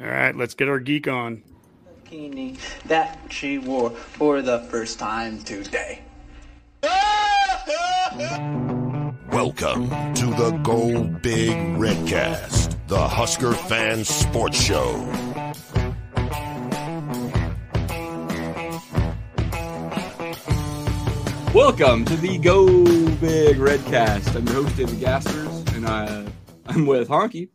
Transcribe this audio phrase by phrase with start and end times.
[0.00, 1.42] All right, let's get our geek on.
[2.04, 2.56] Bikini
[2.86, 6.02] that she wore for the first time today.
[9.32, 14.92] Welcome to the Go Big Redcast, the Husker Fan Sports Show.
[21.52, 22.66] Welcome to the Go
[23.16, 24.36] Big Redcast.
[24.36, 26.24] I'm your host, David Gaspers, and I,
[26.66, 27.48] I'm with Honky.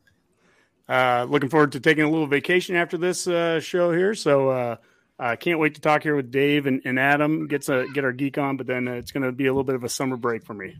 [0.87, 4.13] Uh, looking forward to taking a little vacation after this uh, show here.
[4.13, 4.75] So uh,
[5.17, 7.47] I can't wait to talk here with Dave and, and Adam.
[7.47, 9.63] Gets a, get our geek on, but then uh, it's going to be a little
[9.63, 10.75] bit of a summer break for me.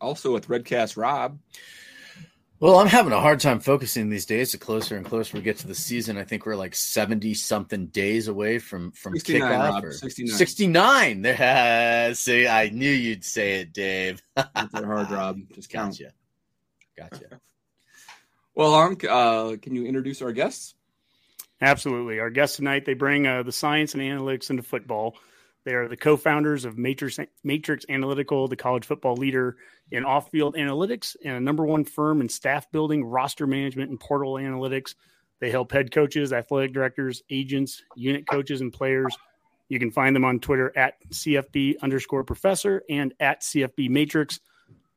[0.00, 1.38] Also with Redcast Rob.
[2.58, 4.52] Well, I'm having a hard time focusing these days.
[4.52, 7.86] The closer and closer we get to the season, I think we're like 70 something
[7.86, 9.72] days away from from 69, kickoff.
[9.72, 10.36] Rob, or 69.
[10.36, 11.26] 69.
[11.26, 14.22] Uh, See, I knew you'd say it, Dave.
[14.36, 15.40] That's our hard, Rob.
[15.54, 15.98] Just count.
[15.98, 16.12] Gotcha.
[16.96, 17.40] Gotcha.
[18.54, 20.74] Well, Honk, uh, can you introduce our guests?
[21.60, 22.18] Absolutely.
[22.18, 25.16] Our guests tonight, they bring uh, the science and analytics into football.
[25.64, 29.56] They are the co-founders of Matrix, Matrix Analytical, the college football leader
[29.90, 34.34] in off-field analytics and a number one firm in staff building, roster management, and portal
[34.34, 34.96] analytics.
[35.40, 39.16] They help head coaches, athletic directors, agents, unit coaches, and players.
[39.68, 44.40] You can find them on Twitter at CFB underscore professor and at CFB Matrix.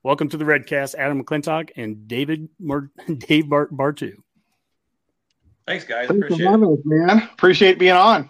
[0.06, 4.14] Welcome to the Redcast, Adam McClintock and David Mar- Dave Bart Bartoo.
[5.66, 6.08] Thanks, guys.
[6.08, 6.52] Thanks Appreciate it.
[6.52, 7.28] having us, man.
[7.34, 8.30] Appreciate being on.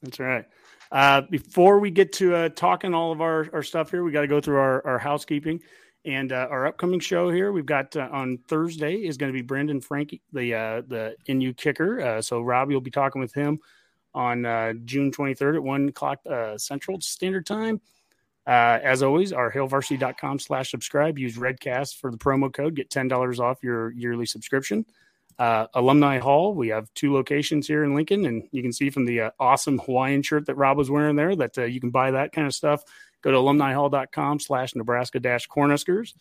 [0.00, 0.46] That's right.
[0.90, 4.22] Uh, before we get to uh, talking all of our, our stuff here, we got
[4.22, 5.60] to go through our, our housekeeping
[6.06, 7.52] and uh, our upcoming show here.
[7.52, 11.52] We've got uh, on Thursday is going to be Brendan Franke, the uh, the NU
[11.52, 12.00] kicker.
[12.00, 13.58] Uh, so Rob, you'll be talking with him
[14.14, 17.78] on uh, June 23rd at one o'clock uh, Central Standard Time.
[18.50, 21.20] Uh, as always, our hailvarsity.com slash subscribe.
[21.20, 22.74] Use Redcast for the promo code.
[22.74, 24.84] Get $10 off your yearly subscription.
[25.38, 29.04] Uh, Alumni Hall, we have two locations here in Lincoln, and you can see from
[29.04, 32.10] the uh, awesome Hawaiian shirt that Rob was wearing there that uh, you can buy
[32.10, 32.82] that kind of stuff.
[33.22, 36.14] Go to alumnihall.com slash Nebraska dash Cornhuskers.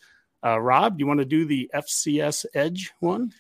[0.46, 3.34] Uh, Rob, do you want to do the FCS Edge one?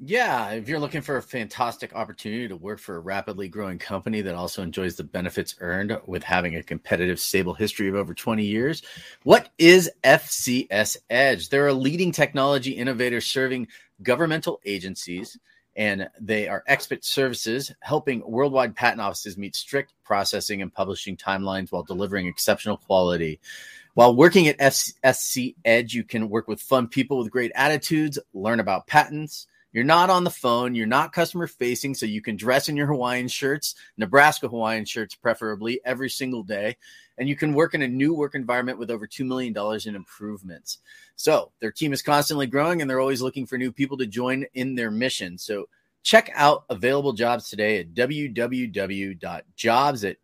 [0.00, 4.20] Yeah, if you're looking for a fantastic opportunity to work for a rapidly growing company
[4.20, 8.44] that also enjoys the benefits earned with having a competitive, stable history of over 20
[8.44, 8.82] years,
[9.24, 11.48] what is FCS Edge?
[11.48, 13.66] They're a leading technology innovator serving
[14.00, 15.36] governmental agencies,
[15.74, 21.72] and they are expert services helping worldwide patent offices meet strict processing and publishing timelines
[21.72, 23.40] while delivering exceptional quality.
[23.94, 28.60] While working at FSC Edge, you can work with fun people with great attitudes, learn
[28.60, 29.48] about patents.
[29.78, 32.88] You're not on the phone, you're not customer facing, so you can dress in your
[32.88, 36.76] Hawaiian shirts, Nebraska Hawaiian shirts, preferably every single day.
[37.16, 39.54] And you can work in a new work environment with over $2 million
[39.86, 40.78] in improvements.
[41.14, 44.46] So their team is constantly growing and they're always looking for new people to join
[44.52, 45.38] in their mission.
[45.38, 45.68] So
[46.02, 50.16] check out available jobs today at www.jobs at.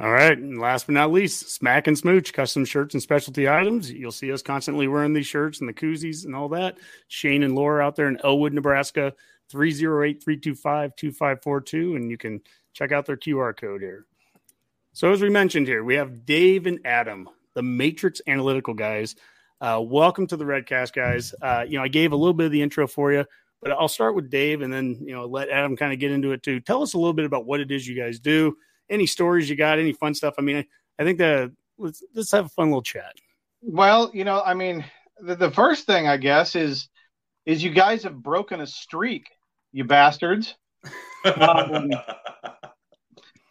[0.00, 0.36] All right.
[0.36, 3.92] And last but not least, Smack and Smooch, custom shirts and specialty items.
[3.92, 6.78] You'll see us constantly wearing these shirts and the koozies and all that.
[7.08, 9.12] Shane and Laura out there in Elwood, Nebraska,
[9.50, 11.96] 308 325 2542.
[11.96, 12.40] And you can
[12.72, 14.06] check out their QR code here.
[14.94, 19.14] So, as we mentioned here, we have Dave and Adam, the Matrix Analytical guys.
[19.60, 21.34] Uh, welcome to the Redcast, guys.
[21.40, 23.24] Uh, you know, I gave a little bit of the intro for you,
[23.60, 26.32] but I'll start with Dave and then, you know, let Adam kind of get into
[26.32, 26.60] it too.
[26.60, 28.56] Tell us a little bit about what it is you guys do
[28.92, 30.34] any stories you got, any fun stuff.
[30.38, 30.66] I mean, I,
[31.00, 33.14] I think that let's let's have a fun little chat.
[33.62, 34.84] Well, you know, I mean,
[35.20, 36.88] the, the first thing I guess is
[37.46, 39.26] is you guys have broken a streak,
[39.72, 40.54] you bastards.
[41.24, 41.92] Um,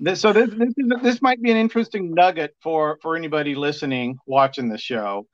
[0.02, 4.18] this, so this this, is, this might be an interesting nugget for for anybody listening,
[4.26, 5.26] watching the show.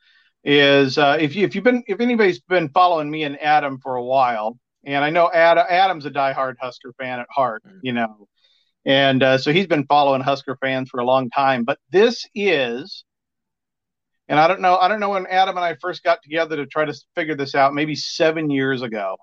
[0.44, 3.96] Is uh, if you if you've been if anybody's been following me and Adam for
[3.96, 8.28] a while, and I know Adam, Adam's a diehard Husker fan at heart, you know.
[8.88, 11.66] And uh, so he's been following Husker fans for a long time.
[11.66, 13.04] But this is,
[14.30, 16.66] and I don't know, I don't know when Adam and I first got together to
[16.66, 19.18] try to figure this out, maybe seven years ago.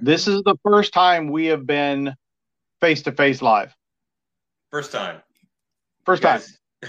[0.00, 2.14] This is the first time we have been
[2.80, 3.74] face to face live.
[4.70, 5.20] First time.
[6.06, 6.40] First time.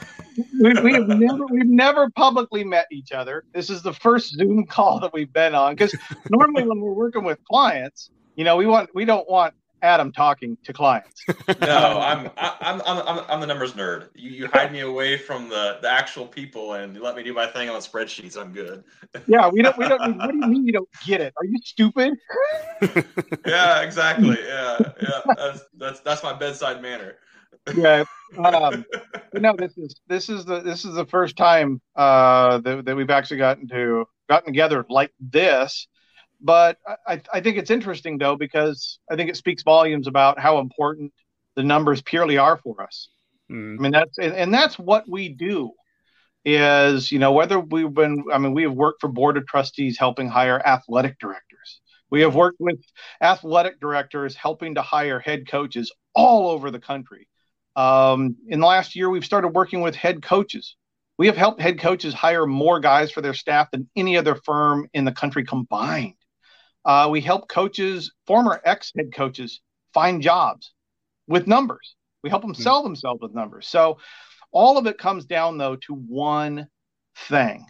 [0.61, 3.43] we, we have never we've never publicly met each other.
[3.53, 5.93] This is the first Zoom call that we've been on because
[6.29, 10.57] normally when we're working with clients, you know, we want we don't want Adam talking
[10.63, 11.23] to clients.
[11.61, 14.09] No, I'm I- I'm I'm I'm, I'm the numbers nerd.
[14.15, 17.33] You, you hide me away from the, the actual people and you let me do
[17.33, 18.39] my thing on spreadsheets.
[18.39, 18.83] I'm good.
[19.27, 20.17] Yeah, we don't we don't.
[20.17, 21.33] What do you mean you don't get it?
[21.37, 22.13] Are you stupid?
[23.45, 24.37] Yeah, exactly.
[24.47, 25.21] Yeah, yeah.
[25.35, 27.15] That's that's that's my bedside manner.
[27.75, 28.03] Yeah.
[28.37, 28.85] Um,
[29.31, 32.95] but no, this is this is the this is the first time uh, that, that
[32.95, 35.87] we've actually gotten to gotten together like this.
[36.41, 36.77] But
[37.07, 41.13] I, I think it's interesting though because I think it speaks volumes about how important
[41.55, 43.09] the numbers purely are for us.
[43.51, 43.79] Mm.
[43.79, 45.71] I mean that's and, and that's what we do
[46.45, 49.97] is you know whether we've been I mean we have worked for board of trustees
[49.99, 51.81] helping hire athletic directors.
[52.11, 52.79] We have worked with
[53.21, 57.27] athletic directors helping to hire head coaches all over the country.
[57.75, 60.75] Um, in the last year, we've started working with head coaches.
[61.17, 64.87] We have helped head coaches hire more guys for their staff than any other firm
[64.93, 66.15] in the country combined.
[66.89, 69.61] Uh, we help coaches, former ex head coaches,
[69.93, 70.73] find jobs
[71.27, 71.95] with numbers.
[72.23, 72.63] We help them hmm.
[72.63, 73.67] sell themselves with numbers.
[73.67, 73.99] So
[74.51, 76.67] all of it comes down, though, to one
[77.15, 77.63] thing,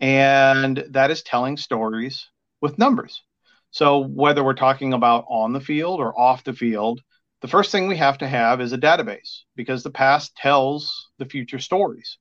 [0.00, 2.26] and that is telling stories
[2.60, 3.22] with numbers.
[3.70, 7.00] So whether we're talking about on the field or off the field,
[7.42, 11.26] the first thing we have to have is a database because the past tells the
[11.26, 12.18] future stories.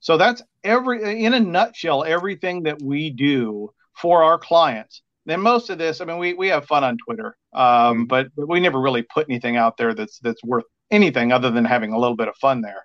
[0.00, 5.70] So that's every in a nutshell everything that we do for our clients then most
[5.70, 8.04] of this, I mean, we, we have fun on Twitter, um, mm-hmm.
[8.04, 11.64] but, but we never really put anything out there that's that's worth anything other than
[11.64, 12.84] having a little bit of fun there.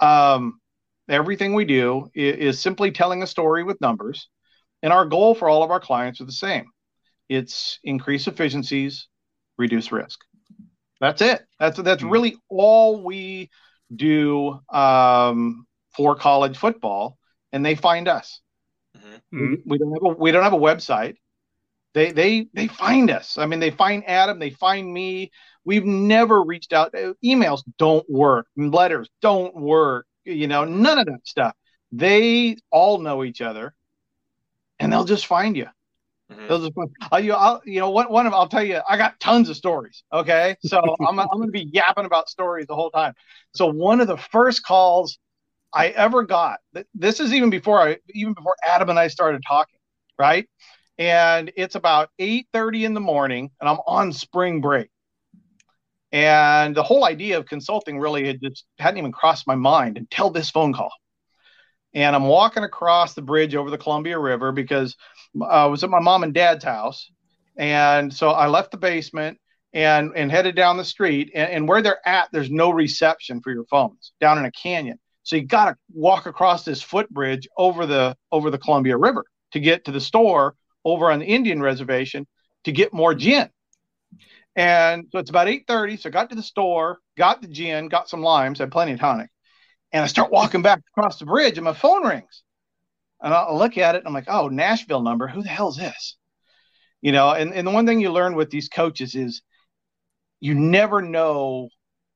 [0.00, 0.60] Um,
[1.08, 4.28] everything we do is, is simply telling a story with numbers,
[4.82, 6.66] and our goal for all of our clients are the same:
[7.28, 9.06] it's increase efficiencies,
[9.56, 10.20] reduce risk.
[11.00, 11.42] That's it.
[11.60, 12.12] That's that's mm-hmm.
[12.12, 13.50] really all we
[13.94, 17.18] do um, for college football,
[17.52, 18.40] and they find us.
[18.96, 19.54] Mm-hmm.
[19.54, 21.16] We, we don't have a we don't have a website.
[21.94, 23.38] They they they find us.
[23.38, 24.38] I mean, they find Adam.
[24.38, 25.30] They find me.
[25.64, 26.94] We've never reached out.
[26.94, 28.46] Uh, emails don't work.
[28.56, 30.06] Letters don't work.
[30.24, 31.54] You know, none of that stuff.
[31.90, 33.74] They all know each other,
[34.78, 35.66] and they'll just find you.
[36.30, 36.46] Mm-hmm.
[36.46, 36.72] They'll just
[37.10, 39.56] I'll, you, I'll, you know, one, one of I'll tell you, I got tons of
[39.56, 40.02] stories.
[40.12, 43.14] Okay, so I'm I'm going to be yapping about stories the whole time.
[43.54, 45.18] So one of the first calls
[45.72, 46.60] I ever got.
[46.94, 49.78] This is even before I even before Adam and I started talking,
[50.18, 50.48] right?
[50.98, 54.88] And it's about 8:30 in the morning and I'm on spring break.
[56.10, 60.30] And the whole idea of consulting really had just hadn't even crossed my mind until
[60.30, 60.92] this phone call.
[61.94, 64.96] And I'm walking across the bridge over the Columbia River because
[65.40, 67.10] uh, I was at my mom and dad's house.
[67.56, 69.38] And so I left the basement
[69.72, 71.30] and and headed down the street.
[71.34, 74.98] And, and where they're at, there's no reception for your phones down in a canyon.
[75.22, 79.60] So you got to walk across this footbridge over the over the Columbia River to
[79.60, 80.54] get to the store
[80.92, 82.26] over on the Indian reservation
[82.64, 83.48] to get more gin.
[84.56, 86.00] And so it's about 8:30.
[86.00, 89.00] So I got to the store, got the gin, got some limes, had plenty of
[89.00, 89.30] tonic.
[89.92, 92.42] And I start walking back across the bridge and my phone rings.
[93.22, 95.28] And I look at it and I'm like, oh, Nashville number.
[95.28, 96.16] Who the hell is this?
[97.00, 99.42] You know, and, and the one thing you learn with these coaches is
[100.40, 101.68] you never know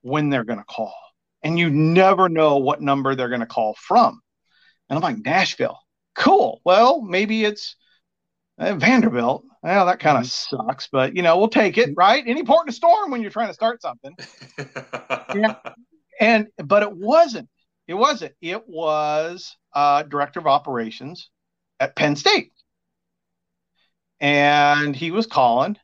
[0.03, 0.95] when they're going to call
[1.43, 4.21] and you never know what number they're going to call from.
[4.89, 5.79] And I'm like, Nashville,
[6.15, 6.61] cool.
[6.65, 7.77] Well, maybe it's
[8.59, 9.45] uh, Vanderbilt.
[9.63, 10.57] Well, that kind of mm-hmm.
[10.57, 12.23] sucks, but you know, we'll take it, right?
[12.27, 14.15] Any port in a storm when you're trying to start something.
[15.35, 15.57] yeah.
[16.21, 17.49] And but it wasn't.
[17.87, 18.35] It wasn't.
[18.41, 21.31] It was uh, director of operations
[21.81, 22.53] at Penn State,
[24.21, 25.77] and he was calling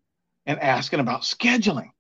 [0.47, 1.91] and asking about scheduling.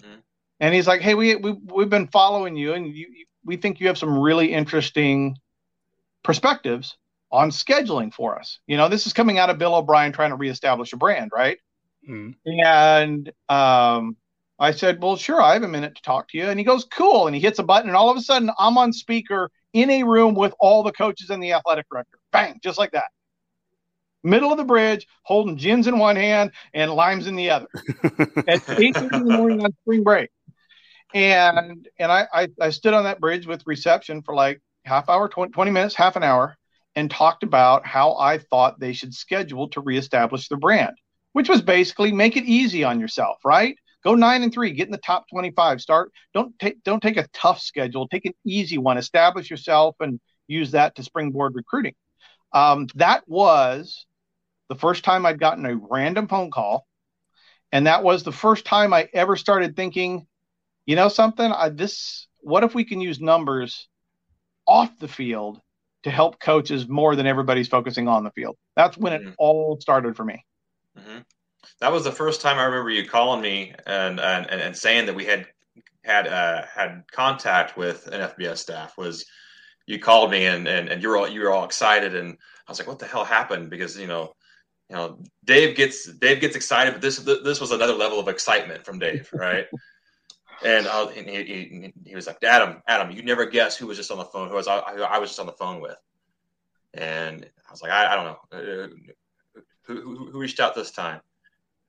[0.00, 0.20] Mm-hmm.
[0.60, 3.80] And he's like, "Hey, we, we we've been following you, and you, you, we think
[3.80, 5.36] you have some really interesting
[6.22, 6.96] perspectives
[7.30, 8.58] on scheduling for us.
[8.66, 11.58] You know, this is coming out of Bill O'Brien trying to reestablish a brand, right?
[12.08, 12.34] Mm.
[12.46, 14.16] And um,
[14.58, 16.48] I said, Well, sure, I have a minute to talk to you.
[16.48, 17.26] And he goes, Cool.
[17.26, 20.02] And he hits a button, and all of a sudden, I'm on speaker in a
[20.02, 22.18] room with all the coaches and the athletic director.
[22.32, 23.06] Bang, just like that.
[24.24, 27.68] Middle of the bridge, holding gins in one hand and limes in the other.
[28.48, 30.30] At 8 in the morning on spring break.
[31.14, 35.28] And and I, I, I stood on that bridge with reception for like half hour,
[35.28, 36.58] 20, 20 minutes, half an hour
[36.98, 40.96] and talked about how I thought they should schedule to reestablish the brand,
[41.32, 43.76] which was basically make it easy on yourself, right?
[44.02, 45.80] Go nine and three, get in the top 25.
[45.80, 46.10] Start.
[46.34, 48.08] Don't take don't take a tough schedule.
[48.08, 48.98] Take an easy one.
[48.98, 51.94] Establish yourself and use that to springboard recruiting.
[52.52, 54.04] Um, that was
[54.68, 56.84] the first time I'd gotten a random phone call,
[57.70, 60.26] and that was the first time I ever started thinking,
[60.84, 61.52] you know, something.
[61.52, 62.26] I, this.
[62.40, 63.86] What if we can use numbers
[64.66, 65.60] off the field
[66.04, 68.56] to help coaches more than everybody's focusing on the field.
[68.76, 69.32] That's when it mm-hmm.
[69.38, 70.44] all started for me.
[70.98, 71.18] Mm-hmm.
[71.80, 75.14] That was the first time I remember you calling me and and, and saying that
[75.14, 75.46] we had
[76.04, 78.96] had uh, had contact with an FBS staff.
[78.96, 79.24] Was
[79.86, 82.36] you called me and and, and you were all you were all excited and
[82.66, 83.70] I was like, what the hell happened?
[83.70, 84.32] Because you know.
[84.90, 88.86] You know, Dave gets Dave gets excited, but this this was another level of excitement
[88.86, 89.66] from Dave, right?
[90.64, 93.96] And, uh, and he, he, he, was like, Adam, Adam, you never guess who was
[93.96, 95.96] just on the phone, who was I, I was just on the phone with.
[96.94, 98.38] And I was like, I, I don't know.
[98.52, 98.88] Uh,
[99.86, 101.20] who, who, who, reached out this time?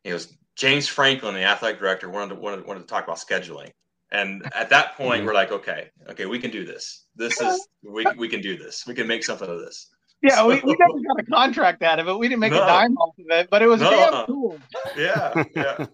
[0.04, 3.72] he was James Franklin, the athletic director, wanted to, wanted, wanted to talk about scheduling.
[4.12, 7.06] And at that point, we're like, okay, okay, we can do this.
[7.16, 8.86] This is we, we can do this.
[8.88, 9.88] We can make something of this.
[10.22, 12.20] Yeah, so, we, we never got a contract out of it.
[12.20, 14.60] We didn't make no, a dime off of it, but it was no, damn cool.
[14.98, 15.86] Yeah, yeah.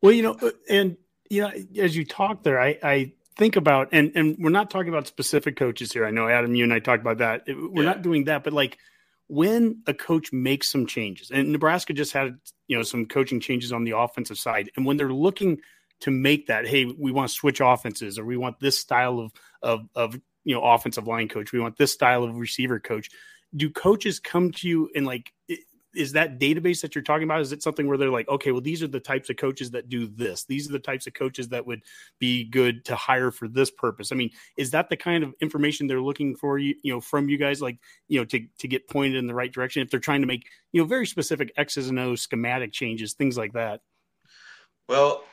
[0.00, 0.96] well, you know, and
[1.32, 4.90] you know, as you talk there, I, I think about and and we're not talking
[4.90, 6.04] about specific coaches here.
[6.04, 7.44] I know Adam, you and I talked about that.
[7.46, 7.88] We're yeah.
[7.88, 8.76] not doing that, but like
[9.28, 13.72] when a coach makes some changes, and Nebraska just had you know some coaching changes
[13.72, 15.58] on the offensive side, and when they're looking
[16.00, 19.32] to make that, hey, we want to switch offenses, or we want this style of
[19.62, 23.08] of of you know offensive line coach, we want this style of receiver coach.
[23.56, 25.32] Do coaches come to you and like
[25.94, 28.60] is that database that you're talking about is it something where they're like okay well
[28.60, 30.44] these are the types of coaches that do this.
[30.44, 31.82] These are the types of coaches that would
[32.18, 34.12] be good to hire for this purpose.
[34.12, 37.28] I mean is that the kind of information they're looking for you you know from
[37.28, 40.00] you guys like you know to to get pointed in the right direction if they're
[40.00, 43.80] trying to make you know very specific x's and o's schematic changes things like that?
[44.88, 45.24] Well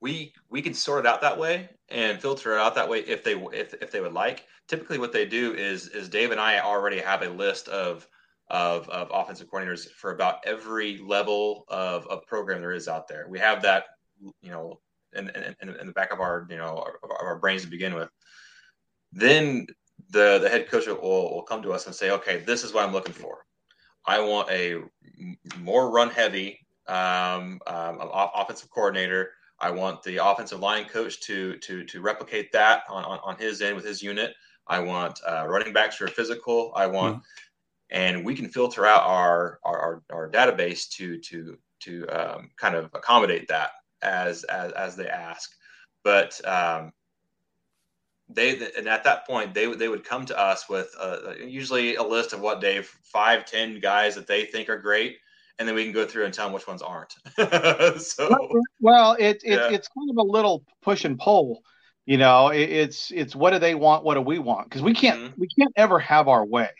[0.00, 3.22] we we can sort it out that way and filter it out that way if
[3.22, 4.44] they if, if they would like.
[4.68, 8.06] Typically what they do is is dave and i already have a list of
[8.52, 13.26] of, of offensive coordinators for about every level of, of program there is out there.
[13.28, 13.84] We have that,
[14.42, 14.78] you know,
[15.14, 18.10] in, in, in the back of our, you know, our, our, brains to begin with.
[19.10, 19.66] Then
[20.10, 22.84] the, the head coach will, will come to us and say, okay, this is what
[22.84, 23.46] I'm looking for.
[24.06, 24.82] I want a
[25.58, 29.30] more run heavy um, um, offensive coordinator.
[29.60, 33.62] I want the offensive line coach to to to replicate that on, on, on his
[33.62, 34.34] end with his unit.
[34.66, 36.72] I want uh, running backs who are physical.
[36.74, 37.26] I want mm-hmm
[37.92, 42.86] and we can filter out our our, our, database to to to um, kind of
[42.94, 43.70] accommodate that
[44.02, 45.52] as as, as they ask
[46.02, 46.92] but um,
[48.28, 52.02] they and at that point they they would come to us with uh, usually a
[52.02, 55.18] list of what Dave five ten guys that they think are great
[55.58, 57.14] and then we can go through and tell them which ones aren't
[58.00, 58.48] so
[58.80, 59.68] well it, it yeah.
[59.70, 61.62] it's kind of a little push and pull
[62.06, 64.94] you know it, it's it's what do they want what do we want because we
[64.94, 65.40] can't mm-hmm.
[65.40, 66.70] we can't ever have our way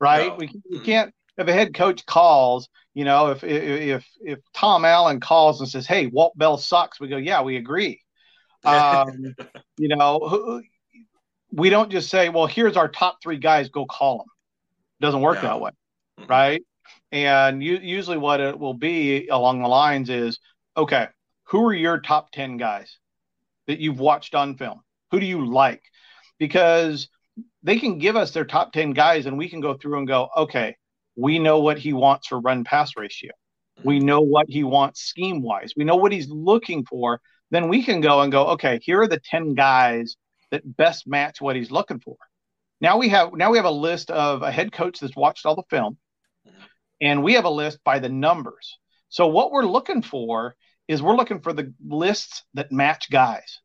[0.00, 0.28] right?
[0.28, 0.36] No.
[0.36, 0.84] We, we mm-hmm.
[0.84, 5.68] can't if a head coach calls, you know, if if if Tom Allen calls and
[5.68, 8.00] says, "Hey, Walt Bell sucks," we go, "Yeah, we agree."
[8.64, 9.34] Um,
[9.78, 10.62] you know,
[11.52, 14.26] we don't just say, "Well, here's our top three guys, go call them."
[15.00, 15.42] It doesn't work no.
[15.42, 15.70] that way,
[16.28, 16.62] right?
[17.12, 20.38] And you, usually, what it will be along the lines is,
[20.76, 21.08] okay,
[21.44, 22.98] who are your top ten guys
[23.66, 24.82] that you've watched on film?
[25.10, 25.82] Who do you like?
[26.38, 27.08] Because
[27.62, 30.28] they can give us their top 10 guys and we can go through and go,
[30.36, 30.76] okay,
[31.16, 33.32] we know what he wants for run pass ratio.
[33.84, 34.06] We mm-hmm.
[34.06, 35.72] know what he wants scheme wise.
[35.76, 37.20] We know what he's looking for.
[37.50, 40.16] Then we can go and go, okay, here are the 10 guys
[40.50, 42.16] that best match what he's looking for.
[42.80, 45.54] Now we have now we have a list of a head coach that's watched all
[45.54, 45.98] the film
[46.48, 46.62] mm-hmm.
[47.00, 48.78] and we have a list by the numbers.
[49.10, 50.54] So what we're looking for
[50.88, 53.60] is we're looking for the lists that match guys.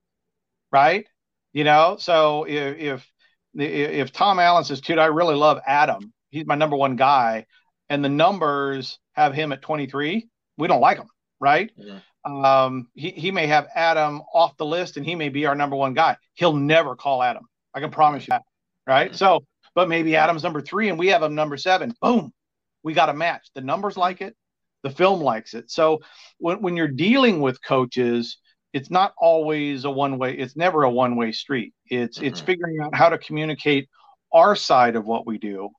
[0.72, 1.06] Right?
[1.54, 3.12] You know, so if, if
[3.56, 6.14] if Tom Allen says, "Dude, I really love Adam.
[6.30, 7.46] He's my number one guy,"
[7.90, 11.08] and the numbers have him at 23, we don't like him,
[11.40, 11.72] right?
[11.76, 12.00] Yeah.
[12.26, 15.76] Um, he he may have Adam off the list, and he may be our number
[15.76, 16.18] one guy.
[16.34, 17.48] He'll never call Adam.
[17.74, 18.42] I can promise you that,
[18.88, 19.12] right?
[19.12, 19.18] Yeah.
[19.18, 19.46] So,
[19.76, 21.94] but maybe Adam's number three, and we have him number seven.
[22.02, 22.34] Boom,
[22.84, 23.50] we got a match.
[23.54, 24.36] The numbers like it,
[24.82, 25.70] the film likes it.
[25.70, 26.02] So
[26.40, 28.38] when when you're dealing with coaches
[28.76, 31.74] it's not always a one way it's never a one way street.
[31.90, 32.28] It's mm-hmm.
[32.28, 33.88] it's figuring out how to communicate
[34.34, 35.70] our side of what we do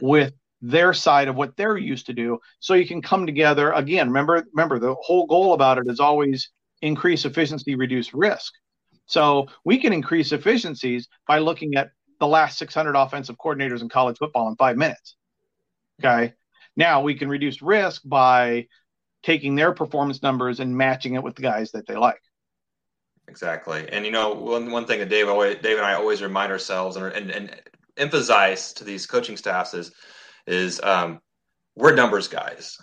[0.00, 4.08] with their side of what they're used to do so you can come together again.
[4.08, 6.50] Remember remember the whole goal about it is always
[6.80, 8.50] increase efficiency reduce risk.
[9.04, 14.16] So we can increase efficiencies by looking at the last 600 offensive coordinators in college
[14.16, 15.16] football in 5 minutes.
[16.00, 16.32] Okay?
[16.76, 18.68] Now we can reduce risk by
[19.22, 22.20] taking their performance numbers and matching it with the guys that they like
[23.28, 23.86] Exactly.
[23.92, 26.96] And you know, one one thing that Dave always Dave and I always remind ourselves
[26.96, 27.62] and and, and
[27.96, 29.92] emphasize to these coaching staffs is
[30.46, 31.20] is um,
[31.76, 32.78] we're numbers guys.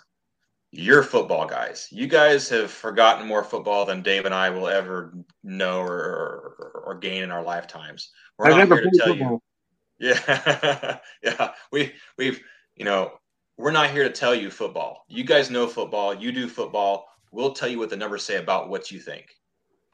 [0.70, 1.88] You're football guys.
[1.90, 6.82] You guys have forgotten more football than Dave and I will ever know or, or,
[6.86, 8.10] or gain in our lifetimes.
[8.38, 9.30] We're I not here to tell football.
[9.30, 9.42] you.
[9.98, 11.52] Yeah, yeah.
[11.72, 12.40] We we've
[12.76, 13.12] you know
[13.56, 15.06] we're not here to tell you football.
[15.08, 16.14] You guys know football.
[16.14, 17.06] You do football.
[17.32, 19.34] We'll tell you what the numbers say about what you think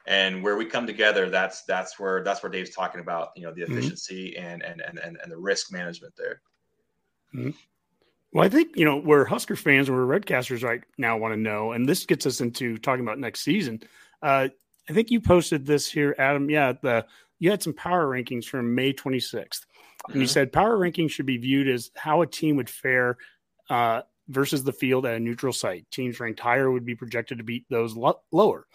[0.05, 3.53] and where we come together that's that's where that's where dave's talking about you know
[3.53, 3.73] the mm-hmm.
[3.73, 4.45] efficiency mm-hmm.
[4.45, 6.41] and, and and and the risk management there
[7.33, 7.51] mm-hmm.
[8.33, 11.71] well i think you know where husker fans or redcasters right now want to know
[11.71, 13.81] and this gets us into talking about next season
[14.21, 14.47] uh,
[14.89, 17.05] i think you posted this here adam yeah the
[17.39, 20.21] you had some power rankings from may 26th and mm-hmm.
[20.21, 23.17] you said power rankings should be viewed as how a team would fare
[23.69, 25.89] uh, versus the field at a neutral site.
[25.91, 28.67] Teams ranked higher would be projected to beat those lo- lower.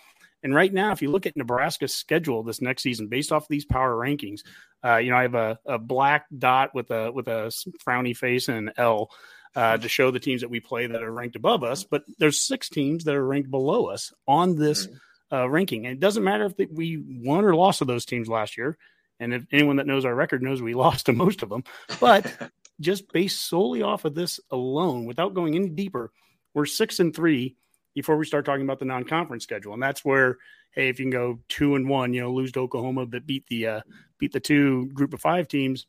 [0.43, 3.49] And right now, if you look at Nebraska's schedule this next season, based off of
[3.49, 4.43] these power rankings,
[4.85, 7.53] uh, you know I have a, a black dot with a with a
[7.85, 9.11] frowny face and an L
[9.57, 11.85] uh, to show the teams that we play that are ranked above us.
[11.85, 15.37] But there's six teams that are ranked below us on this mm-hmm.
[15.37, 18.57] uh, ranking, and it doesn't matter if we won or lost to those teams last
[18.57, 18.79] year.
[19.21, 21.65] And if anyone that knows our record knows we lost to most of them,
[22.01, 22.33] but
[22.81, 26.13] just based solely off of this alone, without going any deeper,
[26.55, 27.57] we're six and three
[27.99, 30.39] before we start talking about the non-conference schedule, and that's where
[30.73, 33.47] hey, if you can go two and one, you know, lose to Oklahoma, but beat
[33.49, 33.81] the uh,
[34.19, 35.87] beat the two group of five teams,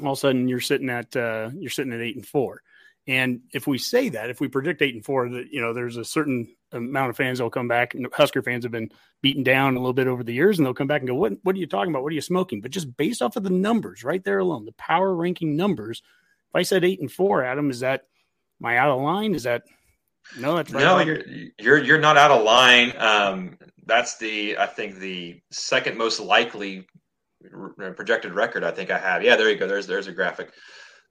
[0.00, 2.62] all of a sudden you're sitting at uh, you're sitting at eight and four.
[3.08, 5.96] And if we say that, if we predict eight and four, that you know, there's
[5.96, 7.94] a certain amount of fans that'll come back.
[7.94, 8.90] And Husker fans have been
[9.22, 11.34] beaten down a little bit over the years, and they'll come back and go, "What?
[11.42, 12.02] What are you talking about?
[12.02, 14.72] What are you smoking?" But just based off of the numbers, right there alone, the
[14.72, 16.02] power ranking numbers.
[16.50, 18.06] If I said eight and four, Adam, is that
[18.58, 19.34] my out of line?
[19.34, 19.64] Is that
[20.38, 20.56] no?
[20.56, 20.98] That's right no.
[21.00, 21.22] You're
[21.58, 22.92] you're you're not out of line.
[22.98, 26.86] Um, that's the I think the second most likely
[27.96, 29.22] projected record I think I have.
[29.22, 29.66] Yeah, there you go.
[29.66, 30.52] There's there's a graphic.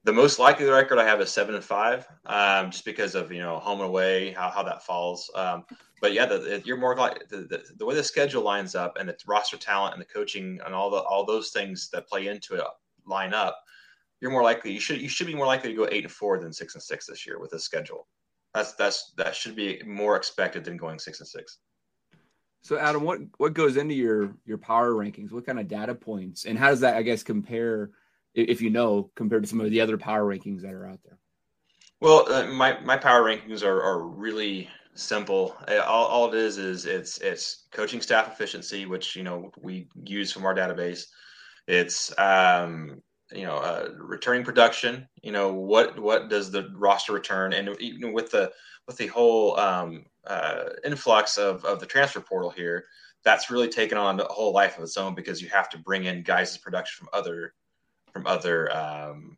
[0.04, 3.40] The most likely record I have is seven and five, um, just because of you
[3.40, 5.28] know home and away, how, how that falls.
[5.34, 5.64] Um,
[6.00, 8.98] but yeah, the, the, you're more like the, the, the, way the schedule lines up
[8.98, 12.28] and the roster talent and the coaching and all the all those things that play
[12.28, 12.62] into it
[13.06, 13.58] line up.
[14.20, 16.38] You're more likely you should you should be more likely to go eight and four
[16.38, 18.06] than six and six this year with this schedule.
[18.56, 21.58] That's that's that should be more expected than going six and six.
[22.62, 25.30] So Adam, what what goes into your your power rankings?
[25.30, 27.90] What kind of data points, and how does that I guess compare
[28.32, 31.18] if you know, compared to some of the other power rankings that are out there?
[32.00, 35.54] Well, uh, my my power rankings are are really simple.
[35.68, 39.86] Uh, all, all it is is it's it's coaching staff efficiency, which you know we
[40.02, 41.04] use from our database.
[41.68, 43.02] It's um,
[43.32, 45.08] you know uh, returning production.
[45.22, 48.52] You know what what does the roster return, and even with the
[48.86, 52.84] with the whole um, uh, influx of of the transfer portal here,
[53.24, 56.04] that's really taken on a whole life of its own because you have to bring
[56.04, 57.54] in guys' production from other
[58.12, 59.36] from other um,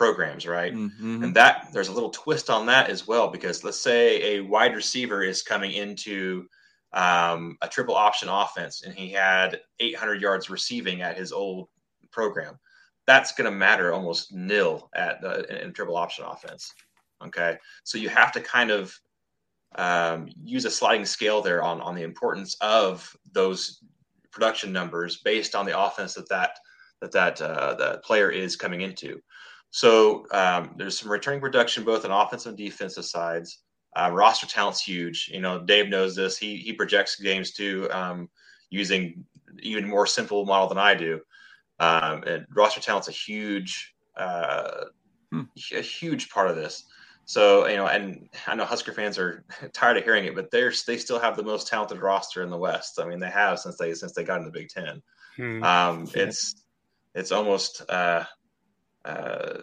[0.00, 0.74] programs, right?
[0.74, 1.24] Mm-hmm.
[1.24, 4.74] And that there's a little twist on that as well because let's say a wide
[4.74, 6.46] receiver is coming into
[6.92, 11.68] um, a triple option offense and he had 800 yards receiving at his old
[12.10, 12.58] program.
[13.06, 16.72] That's going to matter almost nil at the in, in triple option offense.
[17.24, 18.94] Okay, so you have to kind of
[19.76, 23.82] um, use a sliding scale there on on the importance of those
[24.30, 26.58] production numbers based on the offense that that
[27.00, 29.20] that that uh, player is coming into.
[29.70, 33.62] So um, there's some returning production both on offensive and defensive sides.
[33.96, 35.30] Uh, roster talent's huge.
[35.32, 36.36] You know, Dave knows this.
[36.38, 38.28] He he projects games too um,
[38.70, 39.24] using
[39.60, 41.20] even more simple model than I do.
[41.80, 44.84] Um, and roster talent's a huge uh,
[45.32, 45.42] hmm.
[45.74, 46.84] a huge part of this.
[47.24, 50.72] So you know, and I know Husker fans are tired of hearing it, but they're
[50.86, 53.00] they still have the most talented roster in the West.
[53.00, 55.02] I mean, they have since they since they got in the Big Ten.
[55.36, 55.62] Hmm.
[55.62, 56.54] Um, it's
[57.14, 58.24] it's almost uh,
[59.04, 59.58] uh,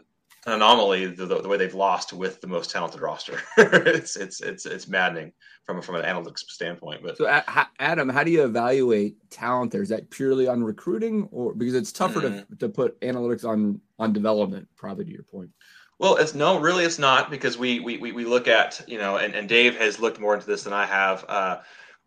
[0.47, 3.39] an anomaly the, the, way they've lost with the most talented roster.
[3.57, 5.33] it's it's it's it's maddening
[5.65, 7.03] from from an analytics standpoint.
[7.03, 7.41] But so,
[7.79, 9.71] Adam, how do you evaluate talent?
[9.71, 12.47] There is that purely on recruiting, or because it's tougher mm.
[12.47, 14.67] to to put analytics on on development?
[14.77, 15.51] Probably to your point.
[15.99, 19.17] Well, it's no, really, it's not because we we we, we look at you know,
[19.17, 21.25] and, and Dave has looked more into this than I have.
[21.27, 21.57] Uh,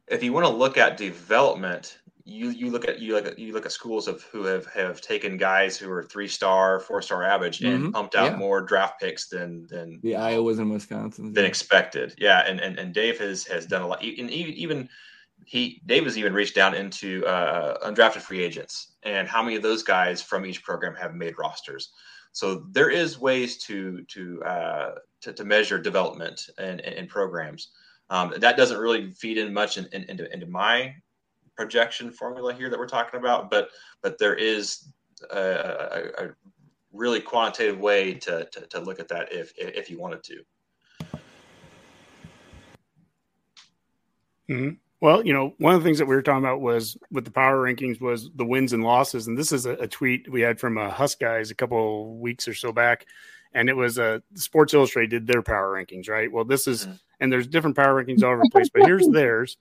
[0.09, 1.98] if you want to look at development,
[2.30, 5.00] you you look at you look at you look at schools of who have have
[5.00, 7.90] taken guys who are three star, four star average and mm-hmm.
[7.90, 8.36] pumped out yeah.
[8.36, 11.48] more draft picks than than the Iowas and Wisconsin than yeah.
[11.48, 12.14] expected.
[12.18, 14.02] Yeah, and, and and Dave has has done a lot.
[14.02, 14.88] And even
[15.44, 19.62] he Dave has even reached down into uh, undrafted free agents and how many of
[19.62, 21.90] those guys from each program have made rosters.
[22.32, 24.90] So there is ways to to uh,
[25.22, 27.72] to, to, measure development in, in, in programs.
[28.08, 30.94] Um, that doesn't really feed in much in, in, into, into my
[31.60, 33.68] projection formula here that we're talking about, but
[34.00, 34.88] but there is
[35.30, 36.28] a, a
[36.90, 40.42] really quantitative way to, to, to look at that if if you wanted to.
[44.48, 44.70] Mm-hmm.
[45.02, 47.30] Well, you know, one of the things that we were talking about was with the
[47.30, 50.58] power rankings was the wins and losses, and this is a, a tweet we had
[50.58, 53.04] from a uh, Husk guys a couple weeks or so back,
[53.52, 56.32] and it was uh, Sports Illustrated did their power rankings, right?
[56.32, 56.94] Well, this is, mm-hmm.
[57.20, 59.58] and there's different power rankings all over the place, but here's theirs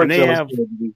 [0.00, 0.48] and they have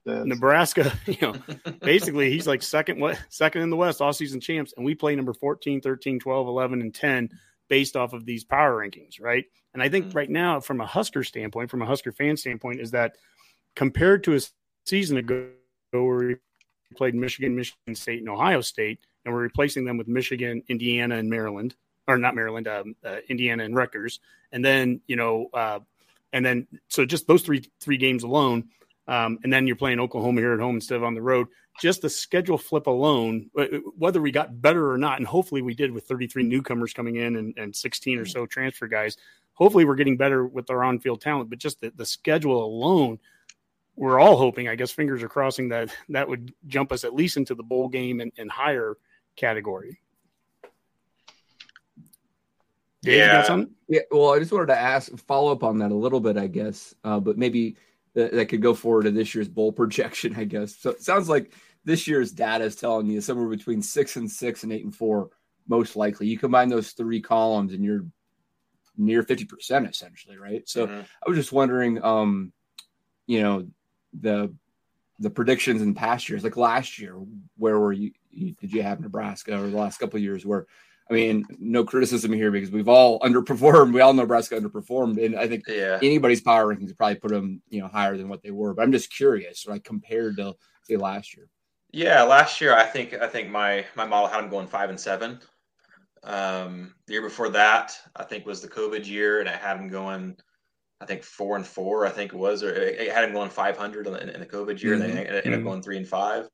[0.07, 1.35] Nebraska, you know,
[1.83, 5.35] basically he's like second second in the West all season champs and we play number
[5.35, 7.31] 14, 13, 12, 11 and 10
[7.69, 9.45] based off of these power rankings, right?
[9.75, 10.17] And I think mm-hmm.
[10.17, 13.17] right now from a Husker standpoint, from a Husker fan standpoint is that
[13.75, 14.41] compared to a
[14.87, 15.49] season ago
[15.91, 16.37] where we
[16.97, 21.29] played Michigan, Michigan State and Ohio State and we're replacing them with Michigan, Indiana and
[21.29, 21.75] Maryland
[22.09, 24.21] or not Maryland, um, uh, Indiana and Rutgers,
[24.53, 25.81] and then you know, uh,
[26.33, 28.69] and then so just those three three games alone,
[29.09, 31.47] um, and then you're playing Oklahoma here at home instead of on the road.
[31.81, 33.51] Just the schedule flip alone,
[33.97, 37.37] whether we got better or not, and hopefully we did with 33 newcomers coming in
[37.37, 39.17] and, and 16 or so transfer guys.
[39.53, 43.19] Hopefully we're getting better with our on-field talent, but just the, the schedule alone,
[43.95, 44.69] we're all hoping.
[44.69, 47.89] I guess fingers are crossing that that would jump us at least into the bowl
[47.89, 48.97] game and, and higher
[49.37, 50.01] category.
[53.03, 53.65] Dave, yeah.
[53.87, 54.01] Yeah.
[54.11, 56.95] Well, I just wanted to ask, follow up on that a little bit, I guess,
[57.05, 57.77] uh, but maybe
[58.17, 60.77] that, that could go forward to this year's bowl projection, I guess.
[60.77, 61.53] So it sounds like
[61.85, 65.31] this year's data is telling you somewhere between six and six and eight and four,
[65.69, 66.27] most likely.
[66.27, 68.05] You combine those three columns and you're
[68.97, 70.69] near 50% essentially, right?
[70.69, 71.01] So mm-hmm.
[71.01, 72.53] I was just wondering, um,
[73.27, 73.69] you know,
[74.19, 74.53] the
[75.19, 77.15] the predictions in past years, like last year,
[77.57, 80.67] where were you, you did you have Nebraska or the last couple of years where
[81.09, 83.93] I mean, no criticism here because we've all underperformed.
[83.93, 85.99] We all know Nebraska underperformed, and I think yeah.
[86.03, 88.75] anybody's power rankings probably put them, you know, higher than what they were.
[88.75, 91.49] But I'm just curious, like compared to say last year.
[91.93, 94.99] Yeah, last year I think I think my my model had them going five and
[94.99, 95.41] seven.
[96.25, 99.89] Um, the year before that, I think was the COVID year, and I had them
[99.89, 100.37] going,
[101.01, 102.05] I think four and four.
[102.05, 104.95] I think it was, or it had them going 500 in, in the COVID year,
[104.95, 105.03] mm-hmm.
[105.03, 105.55] and they ended mm-hmm.
[105.55, 106.49] up going three and five.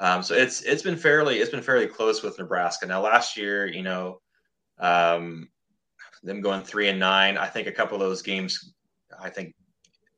[0.00, 2.86] Um, so it's it's been fairly it's been fairly close with Nebraska.
[2.86, 4.20] Now last year, you know,
[4.78, 5.48] um,
[6.22, 7.36] them going three and nine.
[7.36, 8.72] I think a couple of those games,
[9.20, 9.54] I think,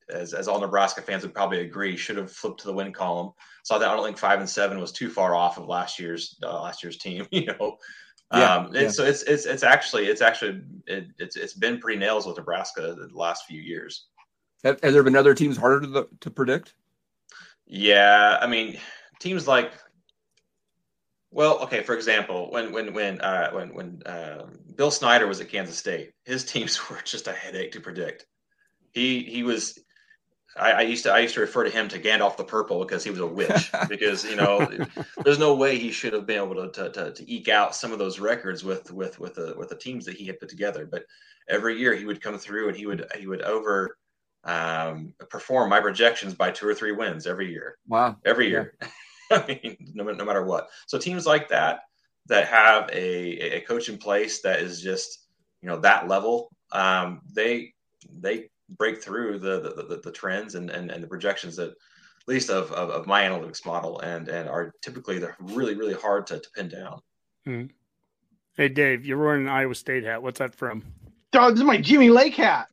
[0.09, 3.33] as, as all Nebraska fans would probably agree, should have flipped to the win column.
[3.65, 6.63] So I don't think five and seven was too far off of last year's uh,
[6.63, 7.27] last year's team.
[7.33, 7.77] You know,
[8.33, 8.89] yeah, um, yeah.
[8.89, 12.95] so it's it's it's actually it's actually it, it's it's been pretty nails with Nebraska
[12.97, 14.07] the last few years.
[14.65, 16.75] Have, have there been other teams harder to, to predict?
[17.67, 18.79] Yeah, I mean,
[19.23, 19.73] teams like
[21.33, 21.83] well, okay.
[21.83, 26.13] For example, when when when uh, when when um, Bill Snyder was at Kansas State,
[26.25, 28.27] his teams were just a headache to predict.
[28.93, 29.79] He he was.
[30.55, 33.03] I, I, used to I used to refer to him to Gandalf the Purple because
[33.03, 33.73] he was a witch.
[33.89, 34.71] because you know,
[35.25, 37.91] there's no way he should have been able to, to, to, to eke out some
[37.91, 40.85] of those records with with with the with the teams that he had put together.
[40.85, 41.05] But
[41.49, 43.97] every year he would come through and he would he would over
[44.45, 47.79] um, perform my projections by two or three wins every year.
[47.89, 48.75] Wow, every year.
[49.33, 49.45] Yeah.
[49.49, 50.69] I mean, no, no matter what.
[50.87, 51.81] So teams like that
[52.27, 55.27] that have a, a coach in place that is just
[55.61, 57.73] you know that level, um, they
[58.11, 62.29] they break through the the, the, the trends and, and, and the projections that at
[62.29, 66.27] least of, of, of, my analytics model and and are typically they're really really hard
[66.27, 67.01] to, to pin down.
[67.45, 67.65] Hmm.
[68.57, 70.23] Hey Dave, you're wearing an Iowa State hat.
[70.23, 70.83] What's that from?
[71.35, 72.69] Oh, this is my Jimmy Lake hat.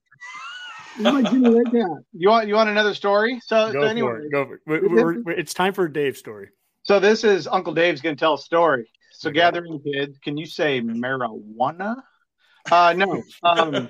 [0.99, 3.39] You want you want another story?
[3.45, 4.31] So, Go so anyway, for it.
[4.31, 4.61] Go for it.
[4.91, 6.49] We're, we're, it's time for Dave's story.
[6.83, 8.89] So this is Uncle Dave's going to tell a story.
[9.11, 11.95] So gathering kids, can you say marijuana?
[12.71, 13.23] Uh, no.
[13.43, 13.89] Um,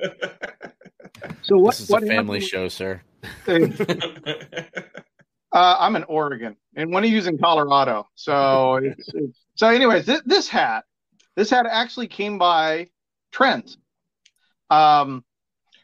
[1.41, 1.71] so what?
[1.71, 2.43] This is what a family happened?
[2.43, 3.01] show, sir.
[5.51, 8.07] Uh, I'm in Oregon, and one of you's in Colorado.
[8.13, 10.83] So, it's, it's, so anyways, this, this hat,
[11.35, 12.89] this hat actually came by
[13.31, 13.77] trends.
[14.69, 15.23] Um,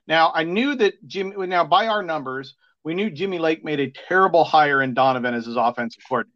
[0.07, 1.47] now I knew that Jimmy.
[1.47, 5.45] Now by our numbers, we knew Jimmy Lake made a terrible hire in Donovan as
[5.45, 6.35] his offensive coordinator.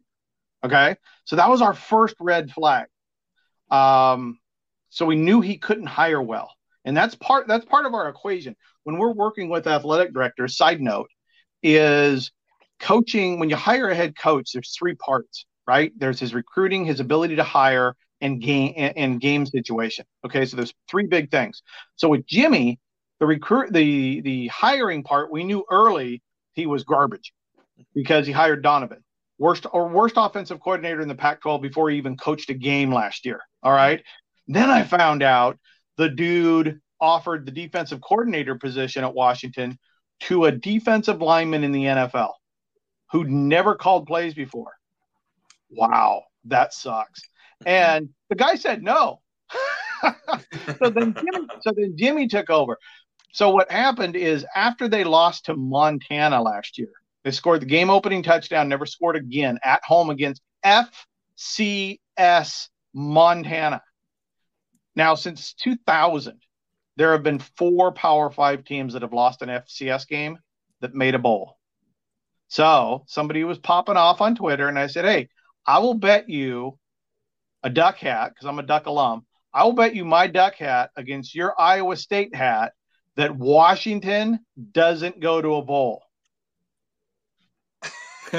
[0.64, 0.96] Okay.
[1.24, 2.86] So that was our first red flag.
[3.70, 4.38] Um,
[4.90, 6.52] so we knew he couldn't hire well.
[6.84, 8.56] And that's part that's part of our equation.
[8.84, 11.10] When we're working with athletic directors, side note,
[11.62, 12.32] is
[12.80, 15.92] coaching when you hire a head coach, there's three parts, right?
[15.96, 20.04] There's his recruiting, his ability to hire, and game and game situation.
[20.24, 21.62] Okay, so there's three big things.
[21.96, 22.80] So with Jimmy,
[23.20, 26.22] the recruit the the hiring part, we knew early
[26.54, 27.32] he was garbage
[27.94, 29.04] because he hired Donovan
[29.40, 33.24] worst or worst offensive coordinator in the Pac-12 before he even coached a game last
[33.24, 33.40] year.
[33.62, 34.02] All right.
[34.46, 35.58] Then I found out
[35.96, 39.78] the dude offered the defensive coordinator position at Washington
[40.20, 42.32] to a defensive lineman in the NFL
[43.10, 44.72] who'd never called plays before.
[45.70, 47.22] Wow, that sucks.
[47.64, 49.20] And the guy said no.
[50.78, 52.76] so then Jimmy, so then Jimmy took over.
[53.32, 56.92] So what happened is after they lost to Montana last year,
[57.24, 63.82] they scored the game opening touchdown, never scored again at home against FCS Montana.
[64.96, 66.40] Now, since 2000,
[66.96, 70.38] there have been four Power Five teams that have lost an FCS game
[70.80, 71.56] that made a bowl.
[72.48, 75.28] So somebody was popping off on Twitter, and I said, Hey,
[75.66, 76.78] I will bet you
[77.62, 79.24] a duck hat because I'm a duck alum.
[79.54, 82.72] I will bet you my duck hat against your Iowa State hat
[83.20, 84.40] that Washington
[84.72, 86.02] doesn't go to a bowl.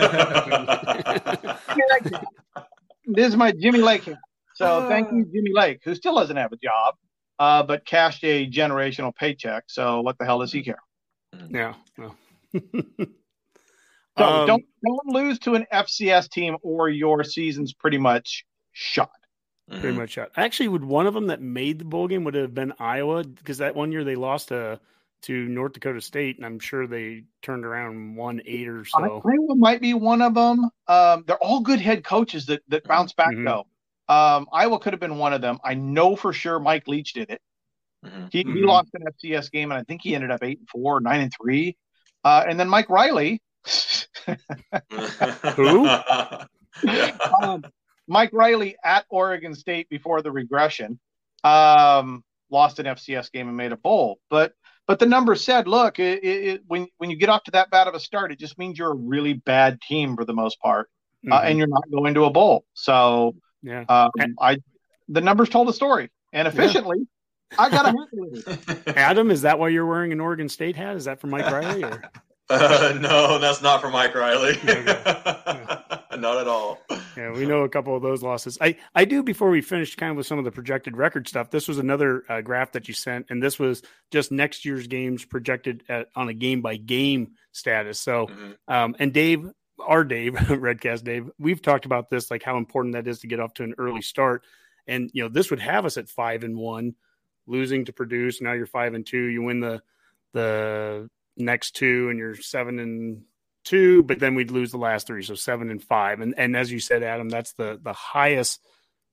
[3.05, 4.17] this is my Jimmy Lake hat.
[4.55, 6.95] So thank you, Jimmy Lake, who still doesn't have a job.
[7.41, 9.63] uh, but cashed a generational paycheck.
[9.67, 10.77] So what the hell does he care?
[11.49, 11.73] Yeah.
[11.97, 12.13] No.
[12.53, 19.09] so um, don't don't lose to an FCS team, or your season's pretty much shot.
[19.71, 19.99] Pretty mm-hmm.
[19.99, 20.31] much shot.
[20.35, 23.59] Actually, would one of them that made the bowl game would have been Iowa because
[23.59, 24.79] that one year they lost to
[25.23, 29.21] to North Dakota State, and I'm sure they turned around one eight or so.
[29.25, 30.69] Iowa might be one of them.
[30.87, 33.45] Um, they're all good head coaches that that bounce back mm-hmm.
[33.45, 33.65] though.
[34.13, 35.59] Um, Iowa could have been one of them.
[35.63, 37.41] I know for sure Mike Leach did it.
[38.05, 38.25] Mm-hmm.
[38.31, 38.65] He, he mm-hmm.
[38.65, 41.31] lost an FCS game, and I think he ended up eight and four, nine and
[41.31, 41.77] three.
[42.25, 43.41] Uh, and then Mike Riley.
[45.55, 45.87] Who?
[47.41, 47.63] um,
[48.07, 50.99] Mike Riley at Oregon State before the regression
[51.43, 54.19] um, lost an FCS game and made a bowl.
[54.29, 54.53] But
[54.87, 57.87] but the numbers said, look, it, it, when when you get off to that bad
[57.87, 60.89] of a start, it just means you're a really bad team for the most part,
[60.89, 61.33] uh, mm-hmm.
[61.33, 62.65] uh, and you're not going to a bowl.
[62.73, 64.57] So yeah, um, I
[65.07, 66.97] the numbers told the story, and efficiently.
[66.99, 67.05] Yeah.
[67.59, 70.95] I got a Adam, is that why you're wearing an Oregon State hat?
[70.95, 71.83] Is that for Mike Riley?
[71.83, 72.01] Or?
[72.49, 74.57] Uh, no, that's not for Mike Riley.
[76.21, 76.79] Not at all.
[77.17, 78.57] Yeah, we know a couple of those losses.
[78.61, 81.49] I, I do before we finish kind of with some of the projected record stuff.
[81.49, 83.81] This was another uh, graph that you sent, and this was
[84.11, 87.99] just next year's games projected at, on a game by game status.
[87.99, 88.51] So, mm-hmm.
[88.67, 93.07] um, and Dave, our Dave, Redcast Dave, we've talked about this, like how important that
[93.07, 94.43] is to get off to an early start.
[94.85, 96.93] And, you know, this would have us at five and one,
[97.47, 98.29] losing to Purdue.
[98.41, 99.23] Now you're five and two.
[99.23, 99.81] You win the,
[100.33, 103.23] the next two and you're seven and
[103.63, 106.21] two, but then we'd lose the last three, so seven and five.
[106.21, 108.59] And and as you said, Adam, that's the the highest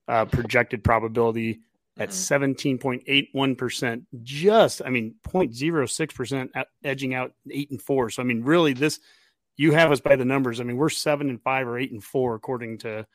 [0.06, 1.60] uh, projected probability
[1.98, 2.14] at mm-hmm.
[2.14, 4.04] seventeen point eight one percent.
[4.22, 6.52] Just, I mean, 0.06 percent
[6.84, 8.10] edging out eight and four.
[8.10, 9.00] So I mean, really, this
[9.56, 10.60] you have us by the numbers.
[10.60, 13.06] I mean, we're seven and five or eight and four according to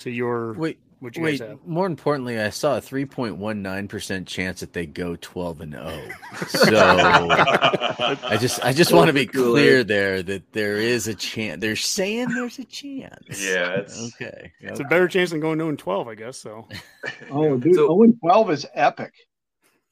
[0.00, 0.80] to your wait.
[1.00, 5.72] What you Wait, more importantly, I saw a 3.19% chance that they go 12 and
[5.72, 6.08] 0.
[6.48, 11.60] So I just I just want to be clear there that there is a chance.
[11.60, 13.44] They're saying there's a chance.
[13.44, 14.52] Yeah, it's okay.
[14.60, 16.38] It's a better chance than going 0 and 12, I guess.
[16.38, 16.66] So
[17.30, 19.12] Oh, dude, so, 0 and 12 is epic.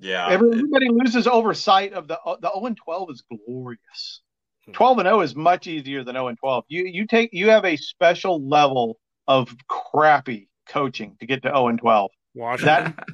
[0.01, 0.29] Yeah.
[0.29, 4.23] Everybody it, loses oversight of the the 0 and 12 is glorious.
[4.65, 4.73] Hmm.
[4.73, 6.65] 12 and 0 is much easier than 0 and 12.
[6.67, 11.69] You you take you have a special level of crappy coaching to get to 0
[11.69, 12.11] and 12.
[12.35, 12.95] Washington.
[12.97, 13.07] That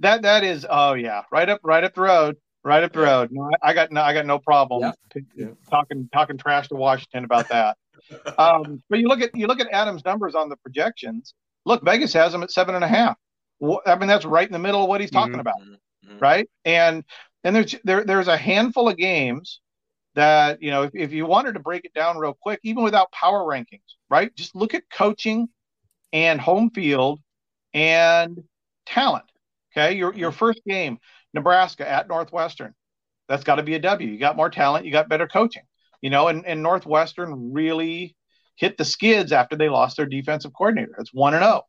[0.00, 2.36] that that is oh yeah, right up right up the road.
[2.62, 3.28] Right up the road.
[3.30, 5.22] No, I, I, got no I got no problem yeah.
[5.36, 5.46] Yeah.
[5.70, 7.76] talking talking trash to Washington about that.
[8.38, 11.34] um, but you look at you look at Adams' numbers on the projections.
[11.64, 13.16] Look, Vegas has them at seven and a half.
[13.86, 15.40] I mean, that's right in the middle of what he's talking mm-hmm.
[15.40, 16.18] about, mm-hmm.
[16.18, 16.48] right?
[16.64, 17.04] And
[17.44, 19.60] and there's there there's a handful of games
[20.14, 23.10] that you know if, if you wanted to break it down real quick, even without
[23.12, 24.34] power rankings, right?
[24.34, 25.48] Just look at coaching
[26.12, 27.20] and home field
[27.74, 28.42] and
[28.86, 29.24] talent.
[29.76, 30.38] Okay, your your mm-hmm.
[30.38, 30.98] first game,
[31.34, 32.74] Nebraska at Northwestern.
[33.28, 34.08] That's got to be a W.
[34.08, 35.64] You got more talent, you got better coaching.
[36.00, 38.16] You know, and, and Northwestern really
[38.56, 40.94] hit the skids after they lost their defensive coordinator.
[40.98, 41.66] It's one and zero, oh,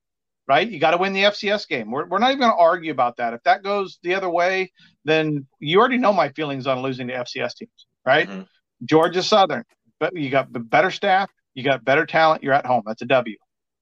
[0.47, 0.69] right?
[0.69, 1.91] You got to win the FCS game.
[1.91, 3.33] We're we're not even going to argue about that.
[3.33, 4.71] If that goes the other way,
[5.05, 8.29] then you already know my feelings on losing to FCS teams, right?
[8.29, 8.43] Mm-hmm.
[8.85, 9.63] Georgia Southern,
[9.99, 12.43] but you got the better staff, you got better talent.
[12.43, 12.83] You're at home.
[12.85, 13.35] That's a W.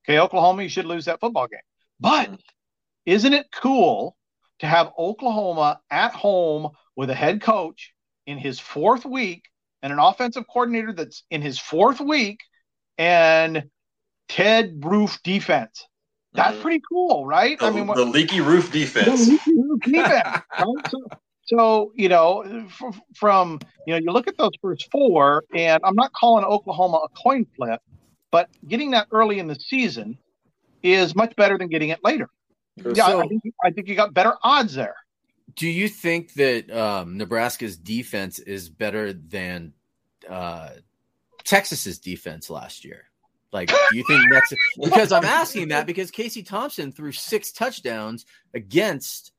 [0.05, 1.59] Okay, Oklahoma, you should lose that football game.
[1.99, 2.39] But
[3.05, 4.15] isn't it cool
[4.59, 7.93] to have Oklahoma at home with a head coach
[8.27, 9.43] in his fourth week
[9.81, 12.39] and an offensive coordinator that's in his fourth week
[12.97, 13.65] and
[14.29, 15.87] Ted Roof defense?
[16.33, 16.61] That's mm-hmm.
[16.61, 17.57] pretty cool, right?
[17.57, 19.27] The, I mean, what, the leaky roof defense.
[19.27, 20.89] Leaky roof defense right?
[20.89, 21.07] so,
[21.45, 22.67] so, you know,
[23.15, 27.09] from, you know, you look at those first four, and I'm not calling Oklahoma a
[27.09, 27.81] coin flip,
[28.35, 30.17] but getting that early in the season
[30.83, 32.29] is much better than getting it later.
[32.75, 34.97] Yeah, so, I, think, I think you got better odds there.
[35.55, 39.71] Do you think that um, Nebraska's defense is better than
[40.29, 40.71] uh,
[41.45, 43.05] Texas's defense last year?
[43.53, 48.25] Like, do you think that's because I'm asking that because Casey Thompson threw six touchdowns
[48.53, 49.31] against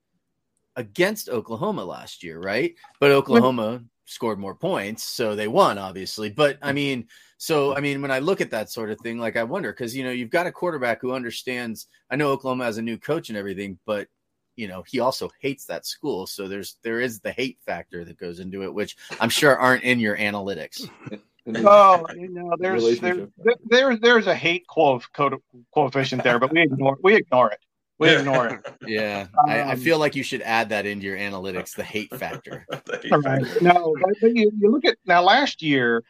[0.74, 2.74] against Oklahoma last year, right?
[2.98, 6.30] But Oklahoma scored more points, so they won, obviously.
[6.30, 7.06] But I mean,
[7.38, 9.94] so, I mean, when I look at that sort of thing, like I wonder because
[9.94, 11.88] you know you've got a quarterback who understands.
[12.10, 14.08] I know Oklahoma has a new coach and everything, but
[14.56, 16.26] you know he also hates that school.
[16.26, 19.84] So there's there is the hate factor that goes into it, which I'm sure aren't
[19.84, 20.88] in your analytics.
[21.56, 23.28] oh, you know, there's there's
[23.66, 27.60] there, there's a hate coefficient there, but we ignore we ignore it.
[27.98, 28.66] We ignore it.
[28.86, 31.82] Yeah, um, I, I, um, feel like you should add that into your analytics, the
[31.82, 32.66] hate factor.
[32.70, 33.44] the hate all right.
[33.44, 33.64] Factor.
[33.64, 36.04] No, you, you look at now last year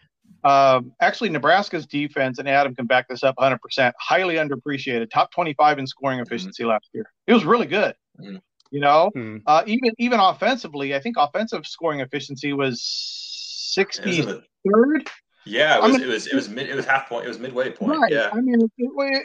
[0.46, 5.80] um, actually, Nebraska's defense, and Adam can back this up 100%, highly underappreciated, top 25
[5.80, 6.26] in scoring mm-hmm.
[6.26, 6.70] efficiency mm-hmm.
[6.70, 7.10] last year.
[7.26, 7.94] It was really good.
[8.20, 8.36] Mm-hmm.
[8.70, 9.42] You know, mm.
[9.46, 15.08] uh, even even offensively, I think offensive scoring efficiency was sixty third.
[15.46, 17.24] Yeah, it was, I mean, it was it was mid it was half point.
[17.24, 18.00] It was midway point.
[18.00, 18.12] Right.
[18.12, 18.30] Yeah.
[18.32, 18.70] I mean, it,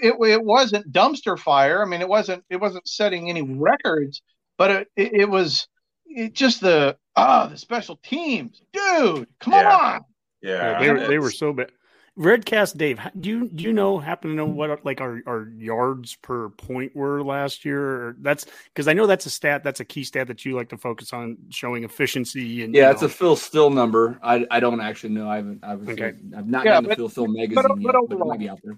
[0.04, 1.82] it, it, wasn't dumpster fire.
[1.82, 4.22] I mean, it wasn't it wasn't setting any records,
[4.58, 5.68] but it it, it was
[6.06, 9.28] it just the ah the special teams, dude.
[9.40, 9.76] Come yeah.
[9.76, 10.02] on.
[10.44, 11.72] Yeah, yeah they were they were so bad.
[12.20, 16.16] Redcast Dave, do you do you know happen to know what like our, our yards
[16.16, 18.18] per point were last year?
[18.20, 20.78] That's because I know that's a stat that's a key stat that you like to
[20.78, 22.92] focus on showing efficiency and yeah, know.
[22.92, 24.20] it's a Phil Steele number.
[24.22, 25.30] I, I don't actually know.
[25.30, 26.14] I haven't I've, okay.
[26.36, 28.60] I've not yeah, gotten but, the Phil Steele magazine but, yet, but, overall, but out
[28.62, 28.78] there.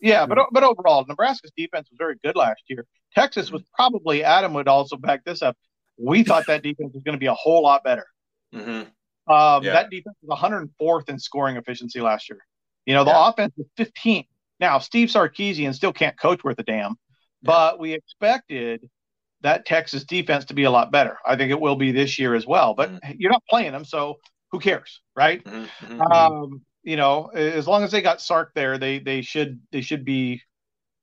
[0.00, 2.86] Yeah, but but overall, Nebraska's defense was very good last year.
[3.14, 5.58] Texas was probably Adam would also back this up.
[5.98, 8.06] We thought that defense was going to be a whole lot better.
[8.54, 9.32] Mm-hmm.
[9.32, 9.74] Um, yeah.
[9.74, 12.40] That defense was 104th in scoring efficiency last year.
[12.86, 13.28] You know, the yeah.
[13.28, 14.26] offense is 15th.
[14.60, 16.96] Now, Steve Sarkisian still can't coach worth a damn,
[17.42, 18.88] but we expected
[19.42, 21.18] that Texas defense to be a lot better.
[21.26, 23.12] I think it will be this year as well, but mm-hmm.
[23.18, 24.18] you're not playing them, so
[24.50, 25.42] who cares, right?
[25.44, 26.00] Mm-hmm.
[26.00, 26.12] mm-hmm.
[26.12, 30.04] Um, you know, as long as they got Sark there, they they should they should
[30.04, 30.42] be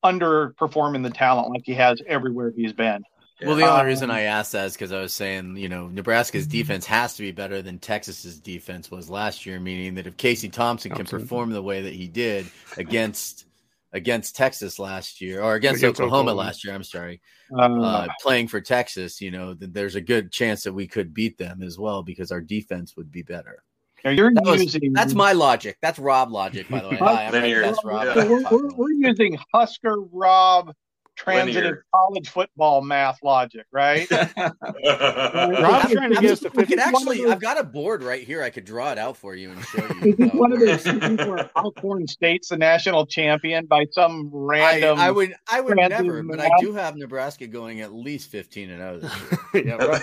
[0.03, 3.03] underperforming the talent like he has everywhere he's been.
[3.41, 5.87] Well, the only um, reason I asked that is because I was saying, you know,
[5.87, 10.17] Nebraska's defense has to be better than Texas's defense was last year, meaning that if
[10.17, 12.47] Casey Thompson can perform the way that he did
[12.77, 13.45] against
[13.93, 17.21] against Texas last year or against, against Oklahoma, Oklahoma, last year, I'm sorry,
[17.57, 21.37] um, uh, playing for Texas, you know, there's a good chance that we could beat
[21.37, 23.63] them as well because our defense would be better.
[24.03, 25.77] you're that using that's my logic.
[25.81, 26.97] That's Rob logic, by the way.
[26.97, 28.13] Hi, I'm Rob.
[28.13, 30.73] So we're, we're, we're using Husker Rob
[31.19, 31.85] transitive Linear.
[31.93, 34.09] college football math logic, right?
[34.11, 37.25] Rob's trying to get us to could actually.
[37.25, 38.41] I've got a board right here.
[38.41, 40.15] I could draw it out for you and show you.
[40.17, 40.85] Is one of those
[41.27, 44.99] where Alcorn State's the national champion by some random?
[44.99, 45.35] I, I would.
[45.49, 49.11] I would never, but I do have Nebraska going at least fifteen and zero.
[49.53, 50.01] Oh yeah, Rob,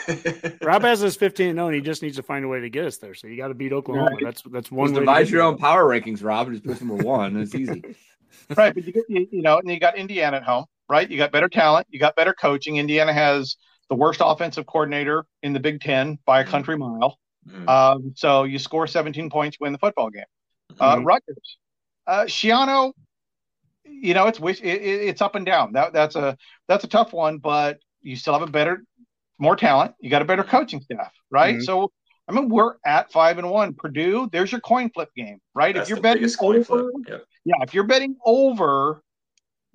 [0.63, 2.61] Rob, has us fifteen and zero, oh, and he just needs to find a way
[2.61, 3.15] to get us there.
[3.15, 4.11] So you got to beat Oklahoma.
[4.11, 4.25] Right.
[4.25, 4.89] That's that's one.
[4.89, 7.37] Just way divide your own power rankings, Rob, and just put number one.
[7.37, 7.83] It's easy.
[8.57, 11.11] right, but you get you, you know, and you got Indiana at home right?
[11.11, 12.77] You got better talent, you got better coaching.
[12.77, 13.57] Indiana has
[13.89, 16.51] the worst offensive coordinator in the Big Ten by a mm-hmm.
[16.51, 17.19] country mile.
[17.49, 17.69] Mm-hmm.
[17.69, 20.25] Um, so you score 17 points, win the football game.
[20.81, 21.05] Uh, mm-hmm.
[21.05, 21.59] Rutgers,
[22.07, 22.93] uh, Schiano,
[23.85, 25.73] you know it's it, it's up and down.
[25.73, 26.37] That that's a
[26.69, 28.85] that's a tough one, but you still have a better,
[29.39, 29.95] more talent.
[30.01, 31.57] You got a better coaching staff, right?
[31.57, 31.63] Mm-hmm.
[31.63, 31.93] So
[32.29, 33.75] I mean, we're at five and one.
[33.75, 35.75] Purdue, there's your coin flip game, right?
[35.75, 36.91] That's if you're betting over,
[37.45, 39.03] yeah, if you're betting over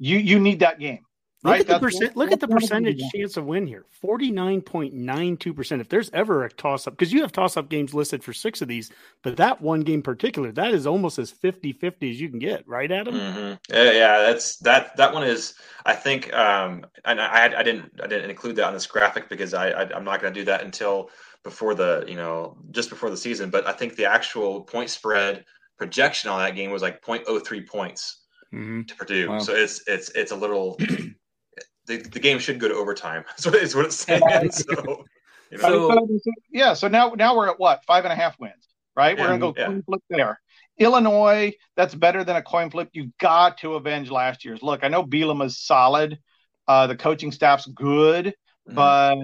[0.02, 1.06] you you need that game.
[1.44, 1.62] Look right?
[1.62, 2.18] at the percent.
[2.18, 3.86] Look at the percentage chance of win here.
[3.90, 5.80] Forty nine point nine two percent.
[5.80, 8.64] If there's ever a toss up, because you have toss up games listed for six
[8.64, 8.92] of these,
[9.24, 12.92] but that one game particular, that is almost as 50-50 as you can get, right,
[12.92, 13.16] Adam?
[13.16, 13.76] Mm-hmm.
[13.76, 14.96] Yeah, yeah, that's that.
[14.98, 15.56] That one is.
[15.86, 19.56] I think, um, and I, I didn't, I didn't include that on this graphic because
[19.56, 21.10] I, I I'm not going to do that until
[21.44, 23.50] before the, you know, just before the season.
[23.50, 25.46] But I think the actual point spread
[25.78, 28.21] projection on that game was like 0.03 points
[28.54, 28.84] mm-hmm.
[28.84, 29.30] to Purdue.
[29.30, 29.40] Wow.
[29.40, 30.78] So it's it's it's a little.
[31.88, 33.26] the, the game should go to overtime.
[33.38, 34.22] So it's what it's saying.
[34.52, 35.06] so,
[35.52, 36.08] you know.
[36.24, 36.74] so, yeah.
[36.74, 39.18] So now now we're at what five and a half wins, right?
[39.18, 39.66] Yeah, we're gonna go yeah.
[39.68, 40.40] coin flip there.
[40.78, 42.90] Illinois, that's better than a coin flip.
[42.94, 44.64] You got to avenge last year's.
[44.64, 46.18] Look, I know Bielema is solid.
[46.68, 48.76] Uh, the coaching staff's good, mm-hmm.
[48.76, 49.18] but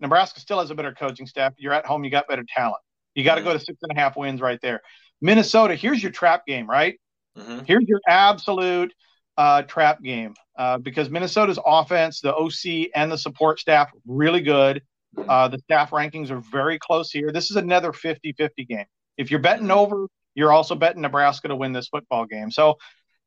[0.00, 1.54] Nebraska still has a better coaching staff.
[1.56, 2.82] You're at home, you got better talent.
[3.14, 3.50] You got to mm-hmm.
[3.50, 4.80] go to six and a half wins right there.
[5.20, 6.98] Minnesota, here's your trap game, right?
[7.38, 7.60] Mm-hmm.
[7.66, 8.92] Here's your absolute
[9.36, 14.82] uh, trap game uh, because Minnesota's offense, the OC, and the support staff really good.
[15.16, 17.32] Uh, the staff rankings are very close here.
[17.32, 18.86] This is another 50 50 game.
[19.16, 19.78] If you're betting mm-hmm.
[19.78, 22.50] over, you're also betting Nebraska to win this football game.
[22.50, 22.78] So,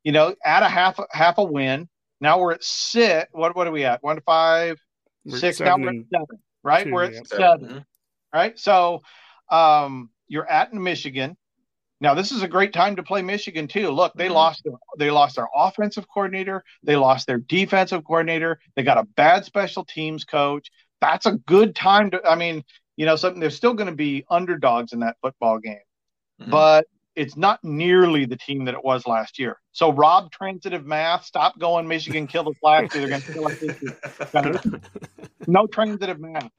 [0.02, 1.88] you know, add a half half a win.
[2.20, 3.28] Now we're at six.
[3.32, 4.02] What what are we at?
[4.02, 4.76] One to 5
[5.24, 5.60] we're six.
[5.60, 6.42] Now we're at seven.
[6.62, 6.86] Right?
[6.86, 7.20] we we're at yeah.
[7.24, 7.78] 7 mm-hmm.
[8.34, 8.58] Right.
[8.58, 9.02] So,
[9.50, 11.36] um, you're at Michigan.
[12.00, 13.90] Now this is a great time to play Michigan too.
[13.90, 14.34] Look, they mm-hmm.
[14.34, 19.04] lost their, they lost their offensive coordinator, they lost their defensive coordinator, they got a
[19.04, 20.70] bad special teams coach.
[21.00, 22.64] That's a good time to I mean,
[22.96, 25.78] you know, something they're still going to be underdogs in that football game.
[26.40, 26.50] Mm-hmm.
[26.50, 26.86] But
[27.16, 29.58] it's not nearly the team that it was last year.
[29.72, 33.06] So Rob transitive math, stop going Michigan killed us last year.
[33.06, 34.80] They're going to kill us this year.
[35.46, 36.50] no transitive math.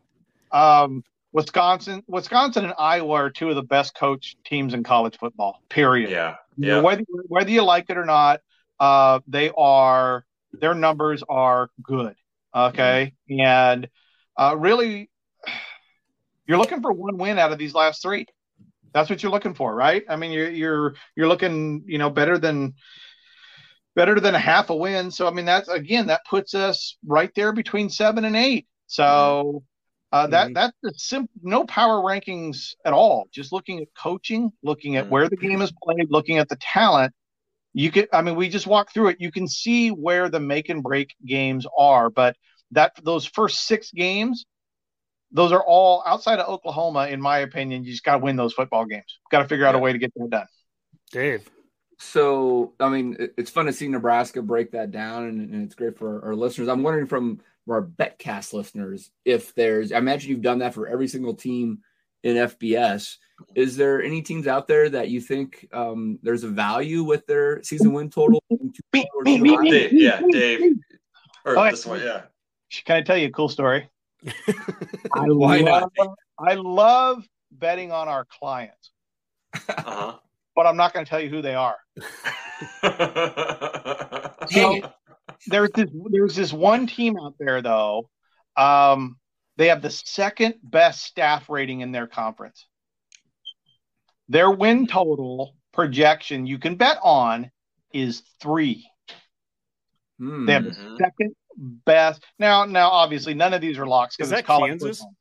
[0.51, 1.03] Um,
[1.37, 5.61] Wisconsin, Wisconsin and Iowa are two of the best coached teams in college football.
[5.69, 6.09] Period.
[6.09, 6.37] Yeah.
[6.57, 6.67] yeah.
[6.67, 8.41] You know, whether whether you like it or not,
[8.79, 12.15] uh, they are their numbers are good.
[12.55, 13.39] Okay, mm-hmm.
[13.39, 13.89] and
[14.35, 15.11] uh, really,
[16.47, 18.25] you're looking for one win out of these last three.
[18.91, 20.05] That's what you're looking for, right?
[20.09, 22.73] I mean, you're you're you're looking, you know, better than
[23.95, 25.11] better than a half a win.
[25.11, 29.63] So I mean, that's again that puts us right there between seven and eight So
[30.11, 30.53] uh, that mm-hmm.
[30.53, 33.27] that's the simple no power rankings at all.
[33.31, 35.13] Just looking at coaching, looking at mm-hmm.
[35.13, 37.13] where the game is played, looking at the talent.
[37.73, 39.17] You can, I mean, we just walk through it.
[39.19, 42.35] You can see where the make and break games are, but
[42.71, 44.45] that those first six games,
[45.31, 47.83] those are all outside of Oklahoma, in my opinion.
[47.83, 49.19] You just got to win those football games.
[49.29, 49.79] Got to figure out yeah.
[49.79, 50.47] a way to get that done.
[51.11, 51.47] Dave.
[51.99, 55.97] So, I mean, it's fun to see Nebraska break that down, and, and it's great
[55.97, 56.67] for our, our listeners.
[56.67, 61.07] I'm wondering from our BetCast listeners if there's, I imagine you've done that for every
[61.07, 61.79] single team
[62.23, 63.15] in FBS.
[63.55, 67.61] Is there any teams out there that you think um, there's a value with their
[67.63, 68.43] season win total?
[68.83, 70.75] Dave, yeah, Dave.
[71.45, 72.23] Or this one, yeah.
[72.85, 73.89] Can I tell you a cool story?
[74.27, 76.09] I Why love, not?
[76.39, 78.91] I love betting on our clients.
[79.53, 80.17] Uh-huh.
[80.55, 81.77] But I'm not going to tell you who they are.
[84.49, 84.81] so,
[85.47, 88.09] there's this there's this one team out there though.
[88.55, 89.17] Um,
[89.57, 92.65] they have the second best staff rating in their conference.
[94.29, 97.51] Their win total projection you can bet on
[97.93, 98.89] is three.
[100.19, 100.45] Mm-hmm.
[100.45, 102.23] They have the second best.
[102.39, 104.99] Now, now, obviously, none of these are locks because it's college Kansas.
[104.99, 105.13] Football.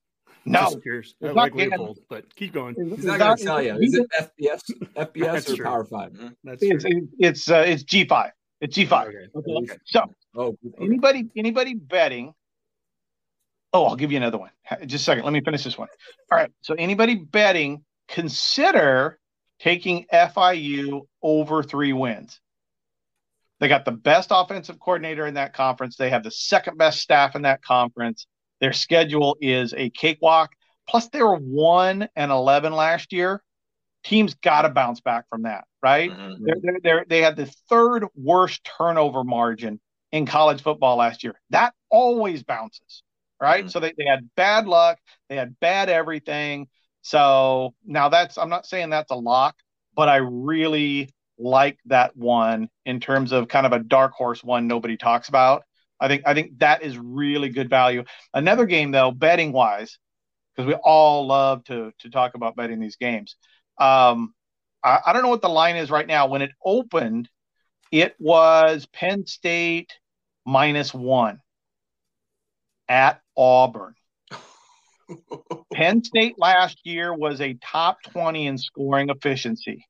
[0.49, 2.77] No, it's like Leipold, but keep going.
[2.95, 3.77] He's not going to tell you.
[3.81, 4.61] Is it FBS,
[4.97, 5.65] FBS or true.
[5.65, 6.29] Power 5 mm-hmm.
[6.45, 6.85] That's it's
[7.19, 8.31] it's uh, it's G five.
[8.61, 9.09] It's G five.
[9.09, 9.29] Okay.
[9.37, 9.79] okay.
[9.85, 10.05] So,
[10.35, 10.85] oh, okay.
[10.85, 12.33] anybody anybody betting?
[13.73, 14.51] Oh, I'll give you another one.
[14.87, 15.25] Just a second.
[15.25, 15.89] Let me finish this one.
[16.31, 16.51] All right.
[16.63, 19.19] So, anybody betting, consider
[19.59, 22.41] taking FIU over three wins.
[23.61, 25.97] They got the best offensive coordinator in that conference.
[25.97, 28.27] They have the second best staff in that conference.
[28.61, 30.53] Their schedule is a cakewalk.
[30.89, 33.43] Plus, they were one and eleven last year.
[34.07, 36.11] Teams got to bounce back from that, right?
[36.11, 36.45] Mm-hmm.
[36.45, 39.81] They're, they're, they're, they had the third worst turnover margin
[40.13, 41.35] in college football last year.
[41.51, 43.03] That always bounces,
[43.41, 43.65] right?
[43.65, 43.71] Mm-hmm.
[43.71, 44.99] So they, they had bad luck.
[45.29, 46.69] They had bad everything.
[47.03, 49.57] So now that's, I'm not saying that's a lock,
[49.97, 54.69] but I really like that one in terms of kind of a dark horse one
[54.69, 55.65] nobody talks about.
[55.99, 58.05] I think I think that is really good value.
[58.33, 59.99] Another game though, betting wise,
[60.55, 63.37] because we all love to to talk about betting these games.
[63.79, 64.35] Um,
[64.83, 66.27] I, I don't know what the line is right now.
[66.27, 67.29] When it opened,
[67.91, 69.93] it was Penn State
[70.45, 71.41] minus one
[72.89, 73.95] at Auburn.
[75.73, 79.87] Penn State last year was a top 20 in scoring efficiency,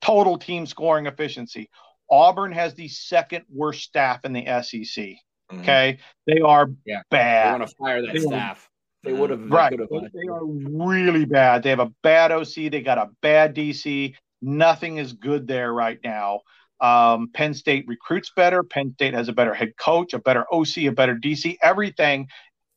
[0.00, 1.68] total team scoring efficiency.
[2.10, 5.04] Auburn has the second worst staff in the SEC.
[5.04, 5.60] Mm-hmm.
[5.60, 7.02] Okay, they are yeah.
[7.10, 7.46] bad.
[7.46, 8.68] They want to fire that they staff.
[9.02, 9.70] They would have right.
[9.70, 11.62] They, they are really bad.
[11.62, 12.70] They have a bad OC.
[12.70, 14.14] They got a bad DC.
[14.42, 16.40] Nothing is good there right now.
[16.80, 18.62] Um, Penn State recruits better.
[18.62, 22.28] Penn State has a better head coach, a better OC, a better DC, everything.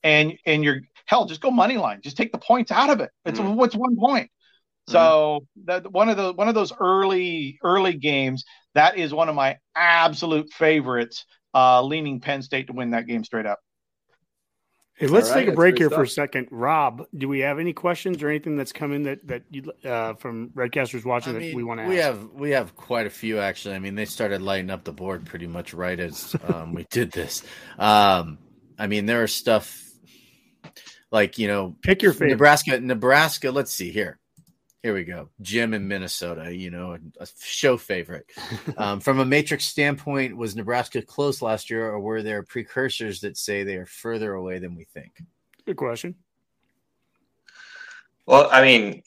[0.03, 2.01] And and you're hell, just go money line.
[2.01, 3.09] Just take the points out of it.
[3.25, 3.55] It's mm-hmm.
[3.55, 4.27] what's one point.
[4.27, 4.91] Mm-hmm.
[4.93, 8.45] So that one of the one of those early early games
[8.75, 13.23] that is one of my absolute favorites uh, leaning Penn State to win that game
[13.23, 13.59] straight up.
[14.99, 15.97] Hey, let's right, take a break here stuff.
[15.97, 16.49] for a second.
[16.51, 20.49] Rob, do we have any questions or anything that's coming that that you uh, from
[20.49, 21.87] Redcasters watching I mean, that we want to?
[21.87, 23.75] We have we have quite a few actually.
[23.75, 27.13] I mean, they started lighting up the board pretty much right as um, we did
[27.13, 27.43] this.
[27.77, 28.39] Um,
[28.77, 29.89] I mean, there are stuff
[31.11, 32.31] like you know, pick your favorite.
[32.31, 32.79] Nebraska.
[32.81, 33.51] Nebraska.
[33.51, 34.18] Let's see here.
[34.81, 35.29] Here we go.
[35.41, 38.25] Jim in Minnesota, you know, a show favorite.
[38.77, 43.35] Um, from a matrix standpoint, was Nebraska close last year, or were there precursors that
[43.35, 45.21] say they are further away than we think?
[45.65, 46.15] Good question.
[48.25, 49.03] Well, I mean,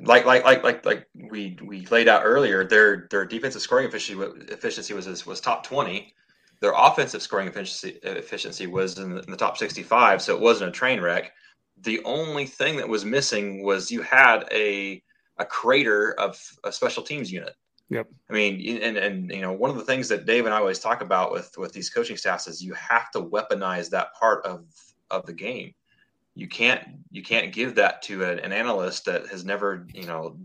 [0.00, 4.22] like like like like like we we laid out earlier, their their defensive scoring efficiency
[4.48, 6.14] efficiency was was top twenty.
[6.60, 10.40] Their offensive scoring efficiency efficiency was in the, in the top sixty five, so it
[10.40, 11.32] wasn't a train wreck.
[11.82, 15.02] The only thing that was missing was you had a
[15.40, 17.56] a crater of a special teams unit.
[17.88, 18.08] Yep.
[18.28, 20.78] I mean, and and you know, one of the things that Dave and I always
[20.78, 24.64] talk about with with these coaching staffs is you have to weaponize that part of
[25.10, 25.74] of the game.
[26.36, 30.38] You can't you can't give that to an, an analyst that has never you know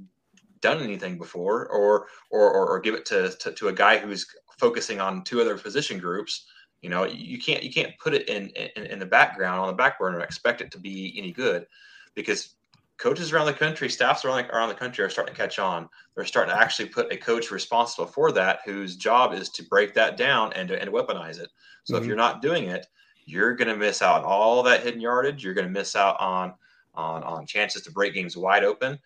[0.61, 4.25] done anything before, or or or, or give it to, to to a guy who's
[4.57, 6.47] focusing on two other position groups.
[6.81, 9.73] You know, you can't you can't put it in, in in the background on the
[9.73, 11.67] back burner and expect it to be any good
[12.15, 12.54] because
[12.97, 15.89] coaches around the country, staffs around the, around the country are starting to catch on.
[16.15, 19.93] They're starting to actually put a coach responsible for that, whose job is to break
[19.95, 21.51] that down and to, and weaponize it.
[21.83, 22.03] So mm-hmm.
[22.03, 22.87] if you're not doing it,
[23.25, 25.43] you're going to miss out on all that hidden yardage.
[25.43, 26.53] You're going to miss out on
[26.93, 28.97] on on chances to break games wide open.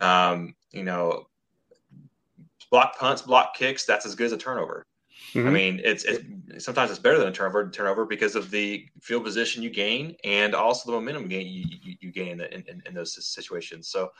[0.00, 1.26] Um, you know,
[2.70, 3.84] block punts, block kicks.
[3.84, 4.86] That's as good as a turnover.
[5.34, 5.48] Mm-hmm.
[5.48, 6.24] I mean, it's, it's
[6.64, 10.54] sometimes it's better than a turnover turnover because of the field position you gain and
[10.54, 13.88] also the momentum gain you, you, you gain in, in, in, those situations.
[13.88, 14.12] So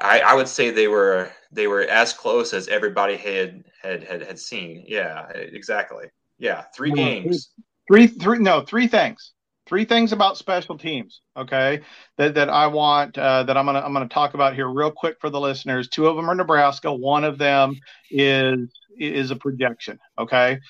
[0.00, 4.22] I, I, would say they were they were as close as everybody had had had,
[4.22, 4.84] had seen.
[4.88, 6.06] Yeah, exactly.
[6.38, 7.50] Yeah, three games.
[7.88, 9.32] Three, three, no, three things.
[9.66, 11.22] Three things about special teams.
[11.36, 11.80] Okay,
[12.18, 15.16] that that I want uh, that I'm gonna I'm gonna talk about here real quick
[15.20, 15.88] for the listeners.
[15.88, 16.92] Two of them are Nebraska.
[16.92, 17.74] One of them
[18.10, 19.98] is is a projection.
[20.18, 20.60] Okay,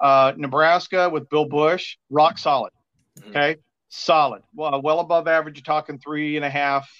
[0.00, 2.72] uh, Nebraska with Bill Busch rock solid.
[3.20, 3.30] Mm-hmm.
[3.30, 3.56] Okay,
[3.88, 4.42] solid.
[4.52, 5.58] Well, well above average.
[5.58, 6.90] You're talking three and a half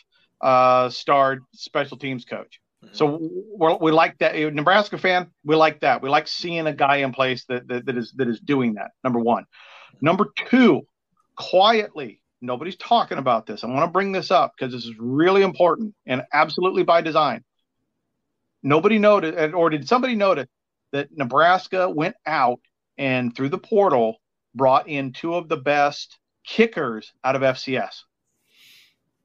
[0.40, 2.60] uh, star special teams coach.
[2.84, 2.94] Mm-hmm.
[2.94, 4.36] So we like that.
[4.54, 6.00] Nebraska fan, we like that.
[6.00, 8.92] We like seeing a guy in place that, that, that is that is doing that.
[9.02, 9.44] Number one.
[10.00, 10.86] Number two,
[11.40, 13.64] quietly, nobody's talking about this.
[13.64, 17.42] I want to bring this up because this is really important and absolutely by design.
[18.62, 20.46] Nobody noted, or did somebody notice
[20.92, 22.60] that Nebraska went out
[22.98, 24.20] and through the portal
[24.54, 28.02] brought in two of the best kickers out of FCS.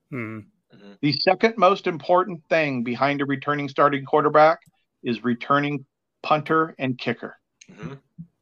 [0.10, 0.40] Hmm.
[0.74, 0.94] Mm-hmm.
[1.02, 4.60] The second most important thing behind a returning starting quarterback
[5.04, 5.86] is returning
[6.24, 7.38] punter and kicker.
[7.72, 7.94] Mm-hmm.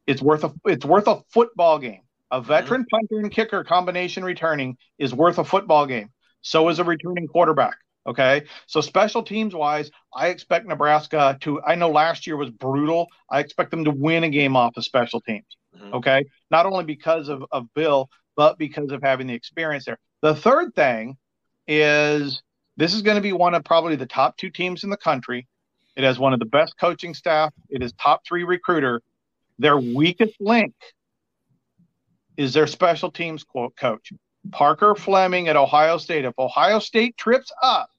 [0.06, 2.02] It's worth a it's worth a football game.
[2.30, 2.96] A veteran mm-hmm.
[2.96, 6.10] punter and kicker combination returning is worth a football game.
[6.42, 7.76] So is a returning quarterback.
[8.06, 8.44] Okay.
[8.66, 13.08] So special teams wise, I expect Nebraska to I know last year was brutal.
[13.30, 15.46] I expect them to win a game off of special teams.
[15.74, 15.94] Mm-hmm.
[15.94, 16.24] Okay.
[16.50, 19.98] Not only because of, of Bill, but because of having the experience there.
[20.20, 21.16] The third thing
[21.66, 22.42] is
[22.76, 25.46] this is going to be one of probably the top two teams in the country.
[25.96, 27.52] It has one of the best coaching staff.
[27.70, 29.00] It is top three recruiter.
[29.58, 30.74] Their weakest link
[32.36, 33.44] is their special teams
[33.76, 34.12] coach,
[34.50, 36.24] Parker Fleming at Ohio State.
[36.24, 37.90] If Ohio State trips up,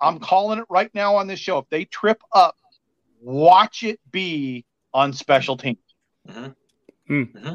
[0.00, 1.58] I'm calling it right now on this show.
[1.58, 2.56] If they trip up,
[3.20, 5.78] watch it be on special teams.
[6.28, 7.12] Mm-hmm.
[7.14, 7.54] Mm-hmm.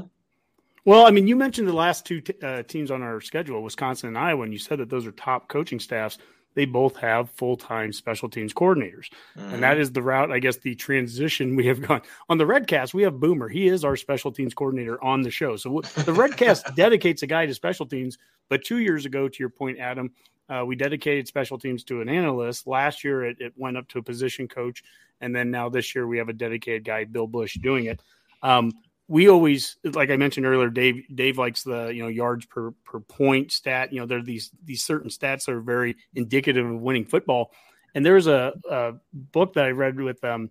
[0.85, 4.07] Well, I mean, you mentioned the last two t- uh, teams on our schedule, Wisconsin
[4.07, 6.17] and Iowa, and you said that those are top coaching staffs.
[6.53, 9.09] They both have full time special teams coordinators.
[9.37, 9.53] Mm-hmm.
[9.53, 9.93] And that mm-hmm.
[9.93, 12.01] the route, I guess, the transition we have gone.
[12.29, 13.47] On the Redcast, we have Boomer.
[13.47, 15.55] He is our special teams coordinator on the show.
[15.55, 18.17] So the Redcast dedicates a guy to special teams.
[18.49, 20.11] But two years ago, to your point, Adam,
[20.49, 22.67] uh, we dedicated special teams to an analyst.
[22.67, 24.83] Last year, it, it, went up to a position coach.
[25.21, 28.01] And then now this year, we have a dedicated guy, Bill Busch doing it.
[28.43, 28.73] Um,
[29.11, 33.01] we always like I mentioned earlier, Dave Dave likes the you know yards per per
[33.01, 33.91] point stat.
[33.91, 37.51] You know, there are these these certain stats that are very indicative of winning football.
[37.93, 40.49] And there's a, a book that I read with um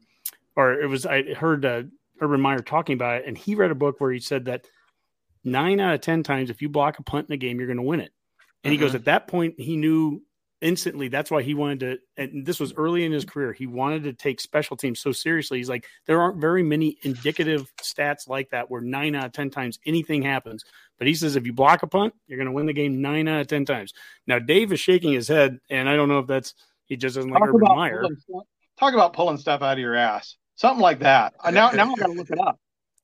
[0.57, 1.85] or it was I heard uh,
[2.21, 4.67] Urban Meyer talking about it, and he read a book where he said that
[5.43, 7.79] nine out of ten times if you block a punt in a game, you're going
[7.79, 8.13] to win it.
[8.63, 8.97] And he goes, mm-hmm.
[8.97, 10.23] at that point, he knew
[10.61, 14.03] instantly that's why he wanted to and this was early in his career he wanted
[14.03, 15.59] to take special teams so seriously.
[15.59, 19.51] He's like there aren't very many indicative stats like that where nine out of ten
[19.51, 20.65] times anything happens.
[20.99, 23.27] But he says if you block a punt you're going to win the game nine
[23.29, 23.95] out of ten times.
[24.27, 26.55] Now dave is shaking his head and i don't know if that's
[26.87, 28.03] he just doesn't talk like urban meyer.
[28.03, 28.47] pulling,
[28.79, 30.37] talk about pulling stuff out of your ass.
[30.57, 31.35] Something like that.
[31.45, 32.59] Now now i gotta look it up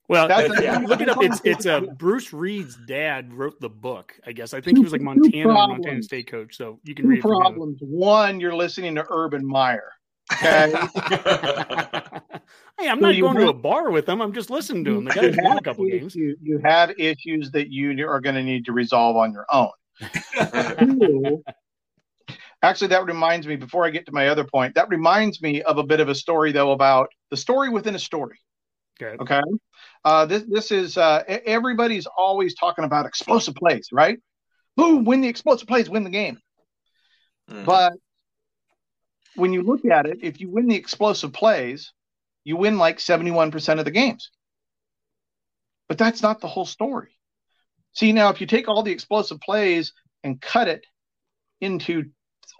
[0.07, 1.21] well, uh, yeah, look it up.
[1.21, 4.13] It's it's uh, Bruce Reed's dad wrote the book.
[4.25, 6.55] I guess I think he was like Montana Montana State coach.
[6.55, 7.21] So you can Two read.
[7.21, 7.79] Problems.
[7.81, 9.91] One, you're listening to Urban Meyer.
[10.33, 10.71] Okay.
[12.79, 14.21] hey, I'm not so going have, to a bar with them.
[14.21, 15.05] I'm just listening to them.
[15.05, 16.15] The guy's won a couple issues, games.
[16.15, 19.71] You, you have issues that you are going to need to resolve on your own.
[22.63, 23.55] Actually, that reminds me.
[23.55, 26.15] Before I get to my other point, that reminds me of a bit of a
[26.15, 28.39] story though about the story within a story.
[28.99, 29.15] Okay.
[29.21, 29.41] Okay.
[30.07, 34.17] Uh, this this is uh, everybody's always talking about explosive plays, right?
[34.77, 36.39] Boom, win the explosive plays, win the game.
[37.51, 37.65] Mm.
[37.65, 37.93] But
[39.35, 41.91] when you look at it, if you win the explosive plays,
[42.45, 44.31] you win like 71% of the games.
[45.89, 47.11] But that's not the whole story.
[47.91, 49.91] See, now if you take all the explosive plays
[50.23, 50.85] and cut it
[51.59, 52.05] into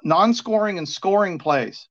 [0.03, 1.87] non scoring and scoring plays,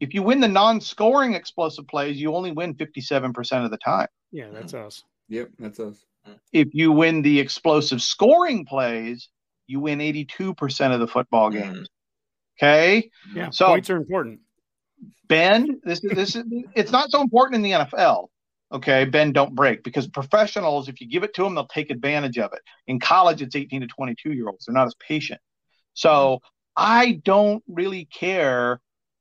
[0.00, 4.08] if you win the non-scoring explosive plays, you only win 57% of the time.
[4.32, 5.04] Yeah, that's us.
[5.28, 6.04] Yep, that's us.
[6.52, 9.28] If you win the explosive scoring plays,
[9.66, 11.72] you win 82% of the football mm-hmm.
[11.72, 11.88] games.
[12.58, 13.10] Okay?
[13.34, 14.40] Yeah, so points are important.
[15.28, 16.44] Ben, this is this is
[16.74, 18.26] it's not so important in the NFL.
[18.72, 22.38] Okay, Ben, don't break because professionals, if you give it to them, they'll take advantage
[22.38, 22.60] of it.
[22.86, 25.40] In college, it's 18 to 22 year olds; they're not as patient.
[25.94, 26.40] So.
[26.76, 28.80] I don't really care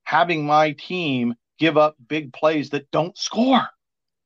[0.09, 3.61] having my team give up big plays that don't score.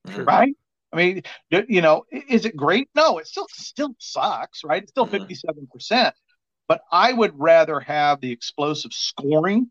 [0.09, 0.23] Sure.
[0.23, 0.55] Right?
[0.93, 2.87] I mean, you know, is it great?
[2.95, 4.81] No, it still still sucks, right?
[4.81, 5.25] It's still mm-hmm.
[5.25, 6.13] 57%.
[6.69, 9.69] But I would rather have the explosive scoring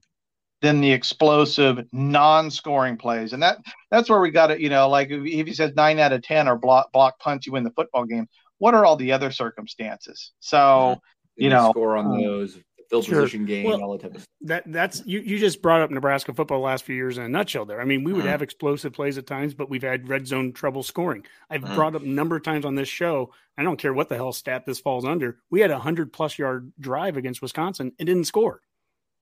[0.61, 3.33] than the explosive non-scoring plays.
[3.33, 3.59] And that
[3.91, 6.23] that's where we got it, you know, like if, if he says 9 out of
[6.23, 9.31] 10 or block block punch you win the football game, what are all the other
[9.31, 10.33] circumstances?
[10.41, 11.43] So, mm-hmm.
[11.43, 12.59] you know, score on um, those
[12.93, 13.23] field sure.
[13.23, 14.29] position game, well, all that type of stuff.
[14.43, 15.21] That that's you.
[15.21, 17.65] You just brought up Nebraska football the last few years in a nutshell.
[17.65, 18.29] There, I mean, we would mm-hmm.
[18.29, 21.25] have explosive plays at times, but we've had red zone trouble scoring.
[21.49, 21.75] I've mm-hmm.
[21.75, 23.33] brought up a number of times on this show.
[23.57, 25.39] I don't care what the hell stat this falls under.
[25.51, 28.61] We had a hundred plus yard drive against Wisconsin and didn't score.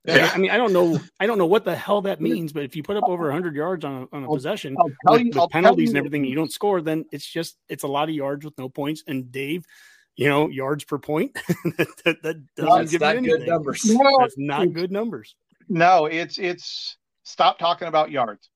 [0.04, 0.30] Yeah.
[0.32, 2.74] I mean, I don't know, I don't know what the hell that means, but if
[2.74, 5.90] you put up over 100 yards on a, on a possession with, you, with penalties
[5.90, 8.70] and everything, you don't score, then it's just it's a lot of yards with no
[8.70, 9.04] points.
[9.06, 9.66] And Dave,
[10.20, 11.32] you know, yards per point.
[12.04, 13.38] that, that, doesn't give you anything.
[13.38, 13.84] Good numbers.
[13.86, 15.34] No, That's not good numbers.
[15.68, 18.50] No, it's it's stop talking about yards.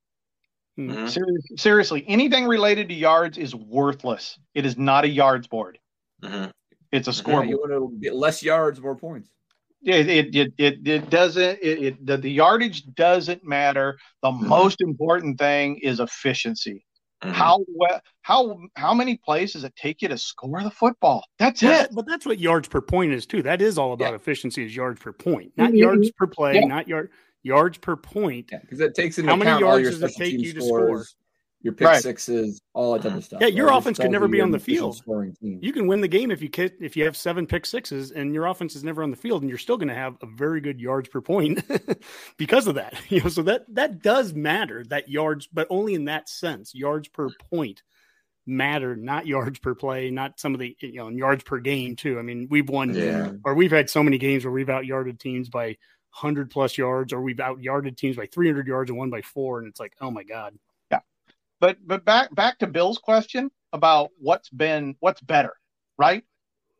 [0.76, 0.90] Hmm.
[0.90, 1.06] Mm-hmm.
[1.06, 4.38] Seriously, seriously, anything related to yards is worthless.
[4.54, 5.78] It is not a yards board.
[6.22, 6.50] Mm-hmm.
[6.92, 7.46] It's a scoreboard.
[7.46, 9.30] Yeah, you want to get less yards, more points.
[9.82, 11.60] It it it it, it doesn't.
[11.62, 13.96] It, it the, the yardage doesn't matter.
[14.22, 14.48] The mm-hmm.
[14.48, 16.84] most important thing is efficiency.
[17.24, 17.32] Mm-hmm.
[17.32, 17.64] How
[18.20, 21.24] how how many plays does it take you to score the football?
[21.38, 21.88] That's it.
[21.92, 23.42] But that's what yards per point is too.
[23.42, 24.16] That is all about yeah.
[24.16, 24.64] efficiency.
[24.64, 25.76] Is yards per point, not mm-hmm.
[25.76, 26.66] yards per play, yeah.
[26.66, 27.10] not yard
[27.42, 28.50] yards per point.
[28.60, 31.04] Because it takes into how many yards does it take you to score?
[31.64, 32.02] Your pick right.
[32.02, 33.40] sixes, all that type of stuff.
[33.40, 33.78] Yeah, your right?
[33.78, 35.00] offense could never be on the field.
[35.40, 38.34] You can win the game if you get, if you have seven pick sixes and
[38.34, 40.60] your offense is never on the field, and you're still going to have a very
[40.60, 41.64] good yards per point
[42.36, 42.94] because of that.
[43.14, 44.82] You know, so that that does matter.
[44.84, 47.82] That yards, but only in that sense, yards per point
[48.44, 52.18] matter, not yards per play, not some of the you know yards per game too.
[52.18, 53.30] I mean, we've won yeah.
[53.44, 55.76] or we've had so many games where we've out yarded teams by
[56.10, 59.22] hundred plus yards, or we've out yarded teams by three hundred yards and one by
[59.22, 60.58] four, and it's like, oh my god.
[61.60, 65.54] But but back back to Bill's question about what's been what's better,
[65.98, 66.24] right?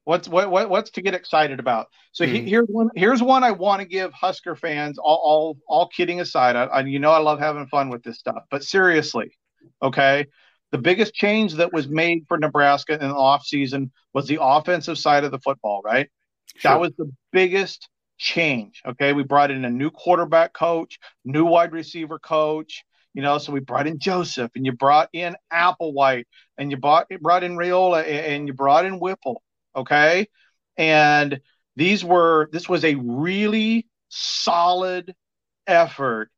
[0.05, 1.89] What's what, what what's to get excited about?
[2.13, 2.35] So mm-hmm.
[2.35, 4.99] he, here's one here's one I want to give Husker fans.
[4.99, 8.19] All all, all kidding aside, I, I, you know I love having fun with this
[8.19, 9.37] stuff, but seriously,
[9.83, 10.27] okay.
[10.73, 15.23] The biggest change that was made for Nebraska in the offseason was the offensive side
[15.23, 16.11] of the football, right?
[16.57, 16.73] Sure.
[16.73, 18.83] That was the biggest change.
[18.85, 19.13] Okay.
[19.13, 22.85] We brought in a new quarterback coach, new wide receiver coach.
[23.15, 26.25] You know, so we brought in Joseph and you brought in Applewhite
[26.59, 29.41] and you brought brought in Raiola and you brought in Whipple.
[29.77, 30.29] Okay.
[30.77, 31.41] And
[31.77, 35.15] these were this was a really solid
[35.67, 36.31] effort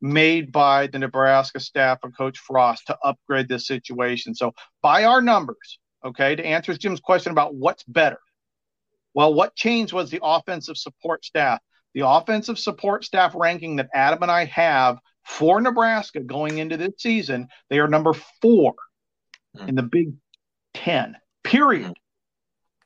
[0.00, 4.34] made by the Nebraska staff and Coach Frost to upgrade this situation.
[4.34, 4.52] So
[4.82, 8.18] by our numbers, okay, to answer Jim's question about what's better.
[9.14, 11.60] Well, what changed was the offensive support staff.
[11.94, 16.94] The offensive support staff ranking that Adam and I have for Nebraska going into this
[16.98, 18.74] season, they are number four
[19.66, 20.12] in the Big
[20.72, 21.94] Ten, period.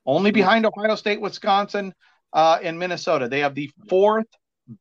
[0.07, 1.95] Only behind Ohio State, Wisconsin,
[2.32, 3.28] uh, and Minnesota.
[3.28, 4.26] They have the fourth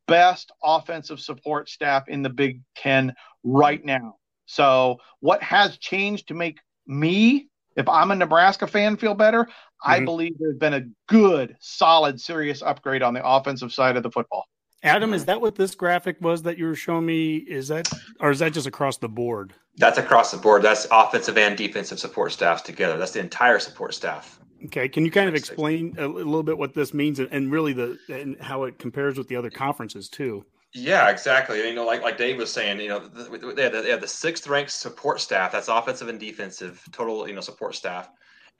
[0.06, 4.16] best offensive support staff in the Big Ten right now.
[4.46, 9.44] So, what has changed to make me, if I'm a Nebraska fan, feel better?
[9.44, 9.90] Mm-hmm.
[9.90, 14.10] I believe there's been a good, solid, serious upgrade on the offensive side of the
[14.10, 14.46] football.
[14.82, 17.36] Adam, is that what this graphic was that you were showing me?
[17.36, 17.88] Is that,
[18.20, 19.52] or is that just across the board?
[19.76, 20.62] That's across the board.
[20.62, 22.96] That's offensive and defensive support staffs together.
[22.96, 24.40] That's the entire support staff.
[24.66, 27.98] Okay, can you kind of explain a little bit what this means and, really the
[28.10, 30.44] and how it compares with the other conferences too?
[30.72, 31.66] Yeah, exactly.
[31.66, 34.46] You know, like like Dave was saying, you know, they have the, they the sixth
[34.46, 35.52] ranked support staff.
[35.52, 38.10] That's offensive and defensive total, you know, support staff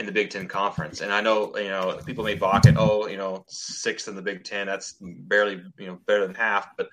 [0.00, 1.02] in the Big Ten conference.
[1.02, 4.22] And I know, you know, people may balk at, oh, you know, sixth in the
[4.22, 6.76] Big Ten, that's barely, you know, better than half.
[6.76, 6.88] But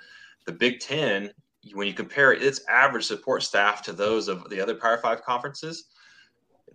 [0.45, 1.32] the Big Ten,
[1.74, 5.86] when you compare its average support staff to those of the other Power Five conferences,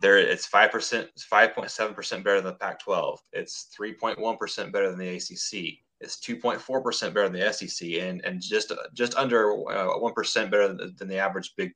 [0.00, 3.18] there it's five percent, five point seven percent better than the Pac-12.
[3.32, 5.78] It's three point one percent better than the ACC.
[6.00, 9.98] It's two point four percent better than the SEC, and and just just under uh,
[9.98, 11.72] one better than, than the average Big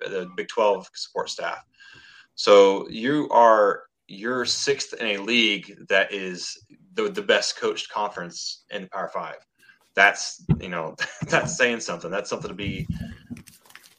[0.00, 1.64] the Big Twelve support staff.
[2.34, 6.58] So you are you're sixth in a league that is
[6.94, 9.36] the, the best coached conference in the Power Five.
[9.94, 10.96] That's you know
[11.28, 12.10] that's saying something.
[12.10, 12.86] That's something to be.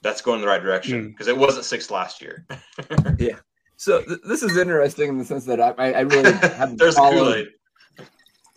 [0.01, 1.33] That's going in the right direction because hmm.
[1.33, 1.35] mm.
[1.35, 2.45] it wasn't sixth last year.
[3.19, 3.35] yeah.
[3.77, 7.49] So th- this is interesting in the sense that I, I really haven't followed.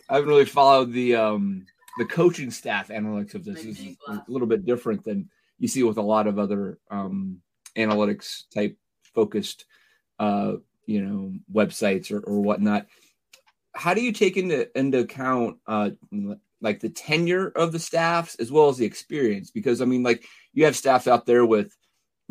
[0.09, 1.65] I haven't really followed the um,
[1.97, 3.63] the coaching staff analytics of this.
[3.63, 7.41] This is a little bit different than you see with a lot of other um,
[7.77, 8.77] analytics type
[9.13, 9.65] focused
[10.19, 10.53] uh,
[10.85, 12.87] you know websites or, or whatnot.
[13.73, 15.91] How do you take into into account uh
[16.61, 19.51] like the tenure of the staffs as well as the experience?
[19.51, 21.75] Because i mean like you have staffs out there with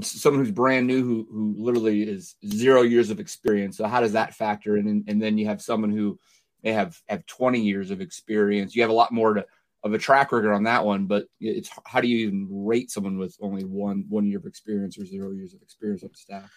[0.01, 3.77] someone who's brand new who who literally is zero years of experience.
[3.77, 4.89] So how does that factor in?
[4.89, 6.19] And, and then you have someone who
[6.63, 8.75] may have have 20 years of experience.
[8.75, 9.47] You have a lot more to
[9.85, 13.19] of a track record on that one, but it's how do you even rate someone
[13.19, 16.51] with only one one year of experience or zero years of experience on staff?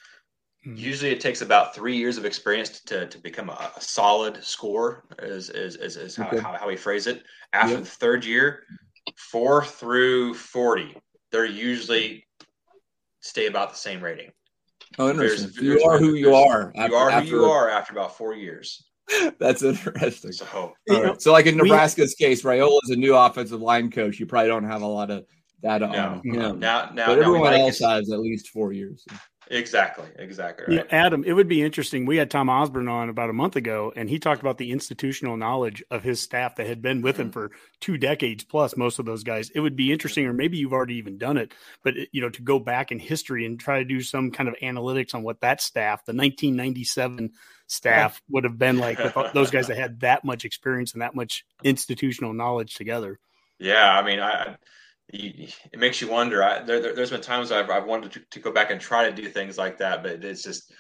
[0.68, 0.76] Mm-hmm.
[0.76, 5.06] Usually, it takes about three years of experience to, to become a, a solid score,
[5.20, 6.40] is is, is, is how, okay.
[6.40, 7.24] how, how we phrase it.
[7.54, 7.84] After yep.
[7.84, 8.64] the third year,
[9.16, 10.98] four through forty,
[11.32, 12.28] they're usually
[13.22, 14.32] stay about the same rating.
[15.00, 15.52] Oh, interesting.
[15.54, 16.74] There's, you are who you are.
[16.76, 18.84] You are who you are after about four years.
[19.40, 20.34] That's interesting.
[20.34, 21.22] So, right.
[21.22, 24.20] so like in Nebraska's we, case, Raiola is a new offensive line coach.
[24.20, 25.26] You probably don't have a lot of
[25.62, 26.60] data no, on him.
[26.60, 29.06] Now, now, but everyone else has at least four years.
[29.50, 30.66] Exactly, exactly.
[30.68, 30.86] Right.
[30.90, 32.06] Yeah, Adam, it would be interesting.
[32.06, 35.38] We had Tom Osborne on about a month ago, and he talked about the institutional
[35.38, 37.34] knowledge of his staff that had been with him mm-hmm.
[37.34, 38.76] for two decades plus.
[38.76, 39.50] Most of those guys.
[39.50, 42.42] It would be interesting, or maybe you've already even done it, but you know, to
[42.42, 45.62] go back in history and try to do some kind of analytics on what that
[45.62, 47.32] staff, the 1997
[47.68, 51.16] staff, would have been like with those guys that had that much experience and that
[51.16, 53.20] much institutional knowledge together.
[53.60, 54.58] Yeah, I mean, I
[55.12, 56.44] you, it makes you wonder.
[56.44, 59.10] I, there, there, has been times I've, I've wanted to, to, go back and try
[59.10, 60.74] to do things like that, but it's just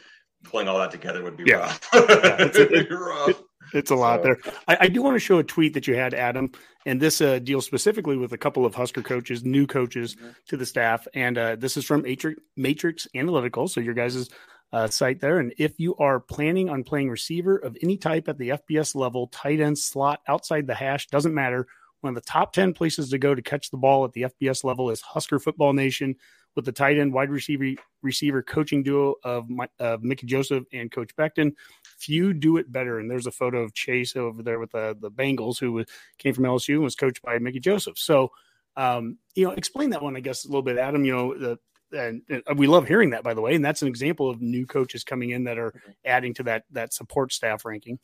[0.44, 1.58] pulling all that together would be yeah.
[1.58, 1.90] rough.
[1.94, 3.30] yeah, it's, it, rough.
[3.30, 3.38] It,
[3.74, 4.24] it's a lot so.
[4.24, 4.38] there.
[4.68, 6.52] I, I, do want to show a tweet that you had, Adam,
[6.86, 10.30] and this uh, deals specifically with a couple of Husker coaches, new coaches mm-hmm.
[10.48, 13.68] to the staff, and uh, this is from Matrix, Matrix Analytical.
[13.68, 14.30] So your guys'
[14.74, 18.38] uh, site there, and if you are planning on playing receiver of any type at
[18.38, 21.68] the FBS level, tight end slot outside the hash doesn't matter
[22.02, 24.64] one of the top 10 places to go to catch the ball at the FBS
[24.64, 26.16] level is Husker Football Nation
[26.56, 30.92] with the tight end wide receiver receiver coaching duo of, my, of Mickey Joseph and
[30.92, 31.54] Coach Beckton.
[32.00, 33.00] Few do it better.
[33.00, 35.86] And there's a photo of Chase over there with the, the Bengals, who
[36.18, 37.98] came from LSU and was coached by Mickey Joseph.
[37.98, 38.32] So,
[38.76, 41.06] um, you know, explain that one, I guess, a little bit, Adam.
[41.06, 41.60] You know, the,
[41.92, 43.56] and, and, we love hearing that, by the way.
[43.56, 45.74] And that's an example of new coaches coming in that are
[46.06, 48.00] adding to that that support staff ranking.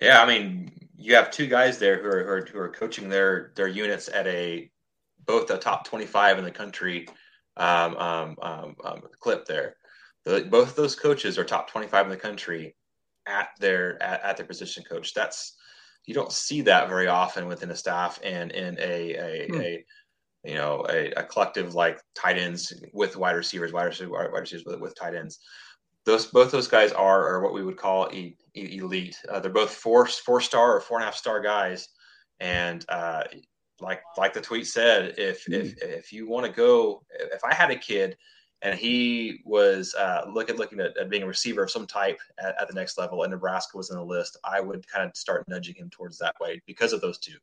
[0.00, 3.08] Yeah, I mean, you have two guys there who are, who are, who are coaching
[3.08, 4.70] their their units at a
[5.26, 7.08] both a top twenty five in the country
[7.56, 9.76] um, um, um, um, clip there.
[10.24, 12.76] The, both of those coaches are top twenty five in the country
[13.26, 15.14] at their at, at, their position coach.
[15.14, 15.56] That's
[16.06, 19.60] you don't see that very often within a staff and in a a, hmm.
[19.60, 19.84] a
[20.44, 24.64] you know a, a, collective like tight ends with wide receivers, wide receivers, wide receivers
[24.64, 25.40] with, with tight ends
[26.08, 29.16] those both those guys are are what we would call e, e, elite.
[29.28, 31.90] Uh, they're both four four star or four and a half star guys,
[32.40, 33.24] and uh,
[33.80, 35.60] like like the tweet said, if mm-hmm.
[35.60, 38.16] if if you want to go, if I had a kid
[38.62, 42.60] and he was uh, looking looking at, at, being a receiver of some type at,
[42.60, 45.44] at, the next level, and Nebraska was in the list, I would kind of start
[45.48, 47.36] nudging him towards that way because of those two.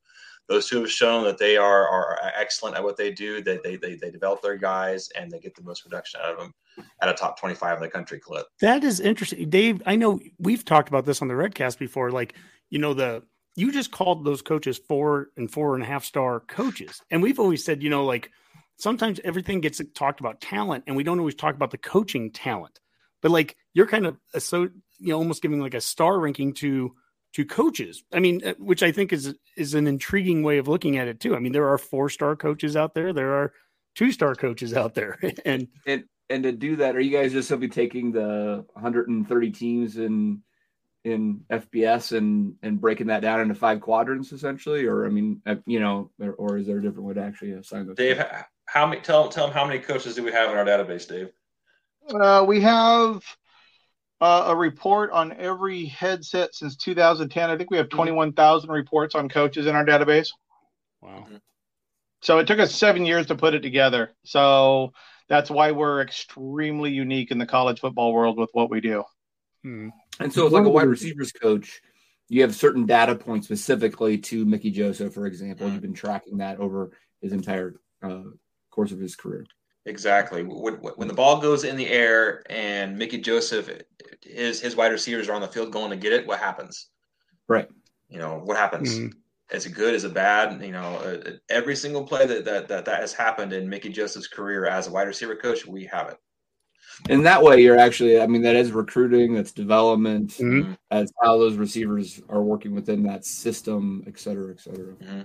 [0.47, 3.41] Those two have shown that they are are excellent at what they do.
[3.41, 6.37] That they, they they develop their guys and they get the most production out of
[6.37, 6.53] them
[7.01, 8.45] at a top twenty five in the country clip.
[8.61, 9.81] That is interesting, Dave.
[9.85, 12.11] I know we've talked about this on the Redcast before.
[12.11, 12.35] Like
[12.69, 13.23] you know the
[13.55, 17.39] you just called those coaches four and four and a half star coaches, and we've
[17.39, 18.29] always said you know like
[18.77, 22.79] sometimes everything gets talked about talent and we don't always talk about the coaching talent.
[23.21, 24.69] But like you're kind of a, so
[24.99, 26.93] you know almost giving like a star ranking to
[27.33, 28.03] to coaches.
[28.13, 31.19] I mean uh, which i think is is an intriguing way of looking at it
[31.19, 31.35] too.
[31.35, 33.13] I mean there are four star coaches out there.
[33.13, 33.53] There are
[33.95, 35.19] two star coaches out there.
[35.45, 39.97] And and and to do that are you guys just simply taking the 130 teams
[39.97, 40.41] in
[41.05, 45.55] in FBS and and breaking that down into five quadrants essentially, or I mean, uh,
[45.67, 47.95] you know, or, or is there a different way to actually assign those?
[47.95, 48.25] Dave,
[48.75, 49.01] how many?
[49.01, 51.29] Tell tell them how many coaches do we have in our database, Dave?
[52.13, 53.23] Uh, we have
[54.19, 57.49] uh, a report on every headset since 2010.
[57.49, 60.27] I think we have 21,000 reports on coaches in our database.
[61.01, 61.25] Wow.
[62.21, 64.13] So it took us seven years to put it together.
[64.25, 64.91] So
[65.29, 69.03] that's why we're extremely unique in the college football world with what we do.
[69.63, 69.89] Hmm.
[70.19, 71.81] And so, it's like a wide receivers coach,
[72.27, 75.67] you have certain data points specifically to Mickey Joseph, for example.
[75.67, 75.73] Hmm.
[75.73, 78.21] You've been tracking that over his entire uh,
[78.75, 79.45] course of his career.
[79.85, 80.43] Exactly.
[80.43, 83.69] When, when, the ball goes in the air and Mickey Joseph,
[84.21, 86.87] his his wide receivers are on the field going to get it, what happens?
[87.47, 87.67] Right.
[88.09, 88.97] You know what happens?
[88.97, 89.55] Mm-hmm.
[89.55, 89.93] Is it good?
[89.93, 90.59] Is it bad?
[90.61, 94.27] You know, uh, every single play that, that that that has happened in Mickey Joseph's
[94.27, 96.17] career as a wide receiver coach, we have it.
[97.09, 100.73] In that way, you're actually, I mean, that is recruiting, that's development, mm-hmm.
[100.89, 104.93] that's how those receivers are working within that system, et cetera, et cetera.
[104.93, 105.21] Mm-hmm.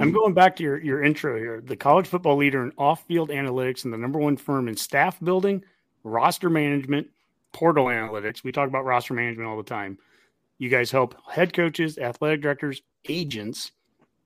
[0.00, 1.60] I'm going back to your, your intro here.
[1.60, 5.20] The college football leader in off field analytics and the number one firm in staff
[5.20, 5.62] building,
[6.04, 7.08] roster management,
[7.52, 8.42] portal analytics.
[8.42, 9.98] We talk about roster management all the time.
[10.58, 13.72] You guys help head coaches, athletic directors, agents,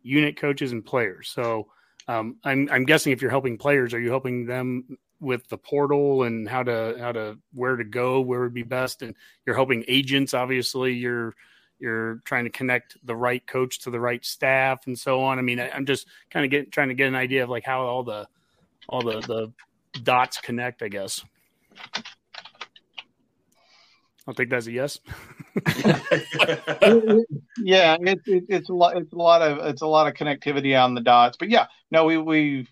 [0.03, 1.29] unit coaches, and players.
[1.29, 1.67] So
[2.07, 6.23] um, I'm, I'm guessing if you're helping players, are you helping them with the portal
[6.23, 9.03] and how to how to where to go, where would be best?
[9.03, 9.15] And
[9.47, 10.35] you're helping agents.
[10.35, 11.35] Obviously, you're
[11.79, 15.39] you're trying to connect the right coach to the right staff and so on.
[15.39, 17.65] I mean, I, am just kind of getting trying to get an idea of like
[17.65, 18.27] how all the
[18.89, 20.83] all the the dots connect.
[20.83, 21.25] I guess.
[24.27, 24.99] I'll take that as a yes.
[27.59, 28.97] yeah, it, it, it's a lot.
[28.97, 31.37] It's a lot of it's a lot of connectivity on the dots.
[31.37, 32.67] But yeah, no, we we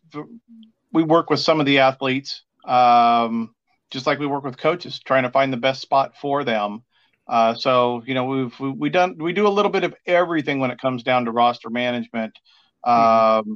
[0.92, 3.54] we work with some of the athletes, um,
[3.90, 6.84] just like we work with coaches, trying to find the best spot for them.
[7.28, 10.58] Uh, so you know we've we, we done we do a little bit of everything
[10.58, 12.36] when it comes down to roster management.
[12.84, 13.52] Um, mm-hmm.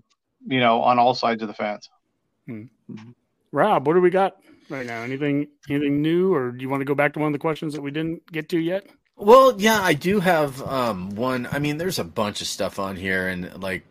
[0.48, 1.88] You know, on all sides of the fence.
[2.48, 3.10] Mm-hmm.
[3.52, 4.36] Rob, what do we got
[4.68, 5.02] right now?
[5.02, 7.74] Anything anything new, or do you want to go back to one of the questions
[7.74, 8.86] that we didn't get to yet?
[9.16, 11.48] Well, yeah, I do have um, one.
[11.50, 13.86] I mean, there's a bunch of stuff on here, and like,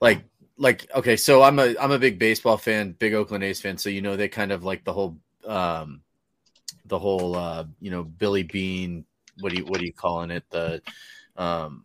[0.00, 0.22] like,
[0.56, 3.78] like, okay, so I'm a I'm a big baseball fan, big Oakland A's fan.
[3.78, 6.02] So you know they kind of like the whole um,
[6.90, 9.06] the whole uh, you know Billy Beane.
[9.38, 10.44] What do you what are you calling it?
[10.50, 10.82] The
[11.36, 11.84] um,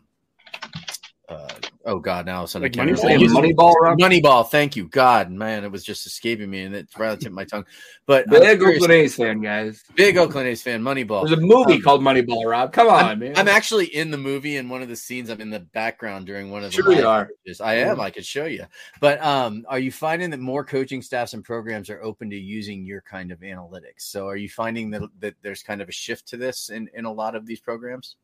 [1.27, 1.47] uh,
[1.85, 3.55] oh god, now suddenly like Moneyball.
[3.55, 4.47] Moneyball, Moneyball.
[4.47, 7.65] Thank you, God, man, it was just escaping me, and it's rather tip my tongue.
[8.05, 9.83] But big Oakland A's fan, guys.
[9.95, 10.83] Big Oakland A's fan.
[10.83, 11.27] Moneyball.
[11.27, 12.45] There's a movie um, called Moneyball.
[12.45, 13.37] Rob, come on, I'm, man.
[13.37, 16.51] I'm actually in the movie, and one of the scenes I'm in the background during
[16.51, 16.75] one of the.
[16.75, 17.29] Sure, you are.
[17.59, 17.99] I am.
[17.99, 18.65] I could show you.
[18.99, 22.85] But um, are you finding that more coaching staffs and programs are open to using
[22.85, 24.01] your kind of analytics?
[24.01, 27.05] So, are you finding that that there's kind of a shift to this in in
[27.05, 28.15] a lot of these programs?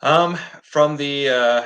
[0.00, 1.62] Um, from the uh,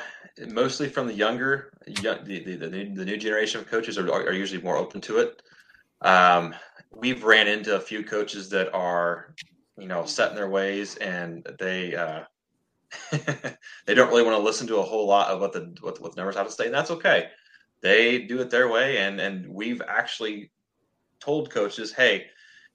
[0.48, 4.10] mostly from the younger, young, the, the, the, new, the new generation of coaches are,
[4.10, 5.42] are usually more open to it.
[6.00, 6.54] Um,
[6.90, 9.34] we've ran into a few coaches that are,
[9.78, 12.22] you know, set in their ways and they uh,
[13.10, 16.14] they don't really want to listen to a whole lot of what the what, what
[16.14, 17.28] the numbers have to say, and that's okay.
[17.80, 20.50] They do it their way, and and we've actually
[21.20, 22.26] told coaches, hey,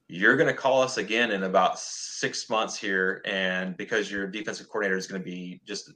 [0.07, 4.67] you're going to call us again in about six months here, and because your defensive
[4.69, 5.93] coordinator is going to be just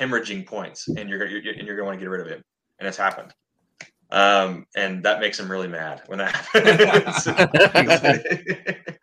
[0.00, 2.42] hemorrhaging points, and you're, you're and you're going to want to get rid of him,
[2.78, 3.34] and it's happened.
[4.10, 7.26] Um, and that makes him really mad when that happens.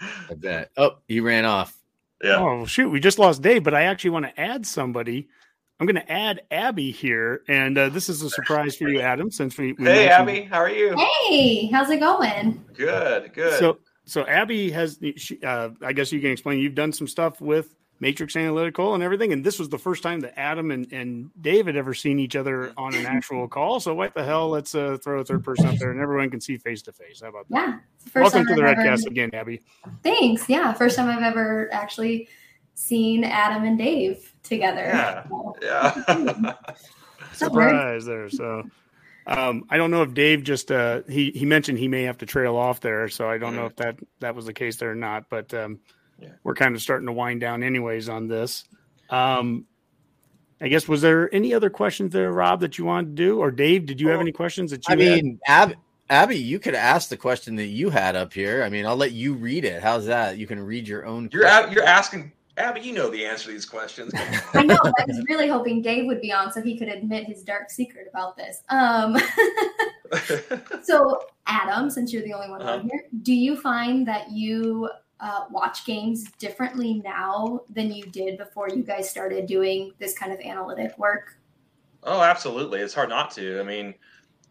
[0.30, 0.70] I bet.
[0.76, 1.76] Oh, he ran off.
[2.22, 2.38] Yeah.
[2.38, 5.28] Oh shoot, we just lost Dave, but I actually want to add somebody
[5.78, 9.30] I'm going to add Abby here, and uh, this is a surprise for you, Adam.
[9.30, 10.96] Since we, we hey Abby, how are you?
[11.28, 12.64] Hey, how's it going?
[12.72, 13.58] Good, good.
[13.58, 16.60] So, so Abby has, she, uh, I guess you can explain.
[16.60, 20.20] You've done some stuff with Matrix Analytical and everything, and this was the first time
[20.20, 23.78] that Adam and, and David ever seen each other on an actual call.
[23.78, 24.48] So, what the hell?
[24.48, 27.20] Let's uh, throw a third person up there, and everyone can see face to face.
[27.20, 27.54] How about that?
[28.14, 28.22] Yeah.
[28.22, 29.08] Welcome to the Redcast ever...
[29.08, 29.60] again, Abby.
[30.02, 30.48] Thanks.
[30.48, 32.30] Yeah, first time I've ever actually
[32.76, 34.84] seen Adam and Dave together.
[34.84, 35.26] Yeah.
[35.60, 36.52] Yeah.
[37.32, 38.30] Surprise there.
[38.30, 38.62] So
[39.26, 42.26] um, I don't know if Dave just uh, he he mentioned he may have to
[42.26, 44.92] trail off there, so I don't mm know if that that was the case there
[44.92, 45.28] or not.
[45.28, 45.80] But um,
[46.20, 46.28] yeah.
[46.44, 48.64] we're kind of starting to wind down anyways on this.
[49.10, 49.66] Um,
[50.60, 53.50] I guess was there any other questions there, Rob, that you wanted to do, or
[53.50, 53.86] Dave?
[53.86, 54.92] Did you have any questions that you?
[54.92, 55.76] I mean, Ab-
[56.08, 58.62] Abby, you could ask the question that you had up here.
[58.62, 59.82] I mean, I'll let you read it.
[59.82, 60.38] How's that?
[60.38, 61.30] You can read your own.
[61.32, 64.12] You're a- you're asking Abby, you know the answer to these questions.
[64.54, 64.78] I know.
[64.82, 68.06] I was really hoping Dave would be on so he could admit his dark secret
[68.08, 68.62] about this.
[68.70, 69.18] Um,
[70.82, 72.72] so, Adam, since you're the only one uh-huh.
[72.72, 74.88] on here, do you find that you
[75.20, 80.32] uh, watch games differently now than you did before you guys started doing this kind
[80.32, 81.38] of analytic work?
[82.02, 82.80] Oh, absolutely.
[82.80, 83.60] It's hard not to.
[83.60, 83.94] I mean,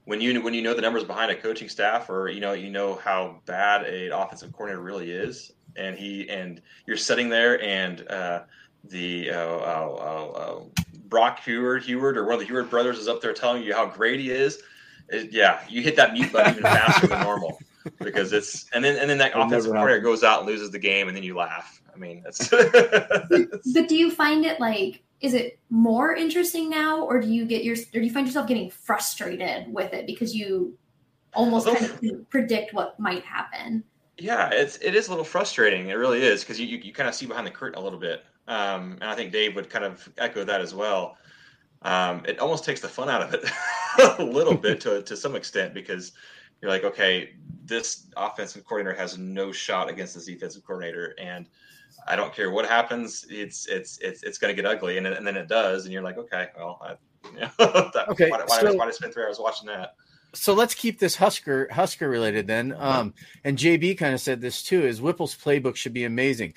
[0.04, 2.70] when you when you know the numbers behind a coaching staff, or you know you
[2.70, 8.08] know how bad an offensive coordinator really is, and he and you're sitting there and
[8.10, 8.44] uh,
[8.86, 10.64] the uh, uh, uh
[11.08, 13.86] Brock Huard, Huard or one of the Huard brothers is up there telling you how
[13.86, 14.62] great he is.
[15.10, 17.60] It, yeah, you hit that mute button even faster than normal
[18.00, 21.08] because it's and then and then that offensive coordinator goes out and loses the game
[21.08, 21.82] and then you laugh.
[21.94, 22.50] I mean, that's.
[22.50, 25.02] but do you find it like?
[25.22, 28.48] Is it more interesting now, or do you get your, or do you find yourself
[28.48, 30.78] getting frustrated with it because you
[31.34, 33.84] almost kind of predict what might happen?
[34.18, 35.90] Yeah, it's it is a little frustrating.
[35.90, 38.00] It really is because you, you, you kind of see behind the curtain a little
[38.00, 41.18] bit, um, and I think Dave would kind of echo that as well.
[41.82, 43.50] Um, it almost takes the fun out of it
[44.20, 46.14] a little bit to to some extent because
[46.62, 47.32] you're like, okay,
[47.66, 51.48] this offensive coordinator has no shot against this defensive coordinator, and
[52.08, 55.26] I don't care what happens, it's it's it's it's going to get ugly, and, and
[55.26, 56.92] then it does, and you're like, okay, well, I,
[57.34, 59.96] you know, that, okay, why, why, so, why did I spend three hours watching that?
[60.36, 62.76] So let's keep this Husker Husker related then.
[62.78, 63.14] Um,
[63.44, 66.54] and JB kind of said this too: is Whipple's playbook should be amazing.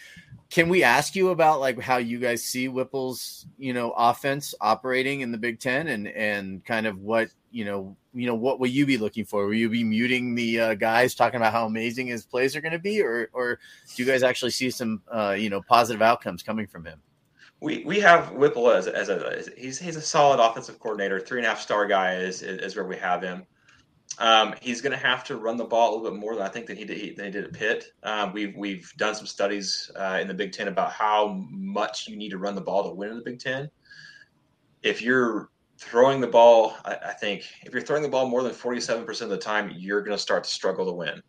[0.50, 5.20] can we ask you about like how you guys see Whipple's you know offense operating
[5.20, 8.68] in the Big Ten and and kind of what you know you know what will
[8.68, 9.46] you be looking for?
[9.46, 12.72] Will you be muting the uh, guys talking about how amazing his plays are going
[12.72, 13.58] to be, or or
[13.94, 17.00] do you guys actually see some uh, you know positive outcomes coming from him?
[17.60, 21.38] We we have Whipple as, as a as, he's he's a solid offensive coordinator, three
[21.38, 23.46] and a half star guy is is where we have him.
[24.18, 26.48] Um, he's going to have to run the ball a little bit more than I
[26.48, 27.92] think than he did, than he did at Pitt.
[28.02, 32.16] Um, we've we've done some studies uh, in the Big Ten about how much you
[32.16, 33.70] need to run the ball to win in the Big Ten.
[34.82, 38.52] If you're throwing the ball, I, I think if you're throwing the ball more than
[38.52, 41.22] 47% of the time, you're going to start to struggle to win.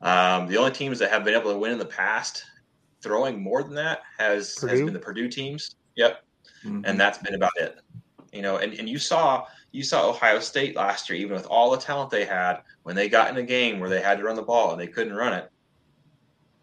[0.00, 2.44] Um, the only teams that have been able to win in the past
[3.02, 5.76] throwing more than that has has been the Purdue teams.
[5.96, 6.24] Yep,
[6.64, 6.82] mm-hmm.
[6.84, 7.78] and that's been about it.
[8.32, 11.70] You know, and, and you saw you saw Ohio State last year, even with all
[11.70, 14.36] the talent they had, when they got in a game where they had to run
[14.36, 15.50] the ball and they couldn't run it.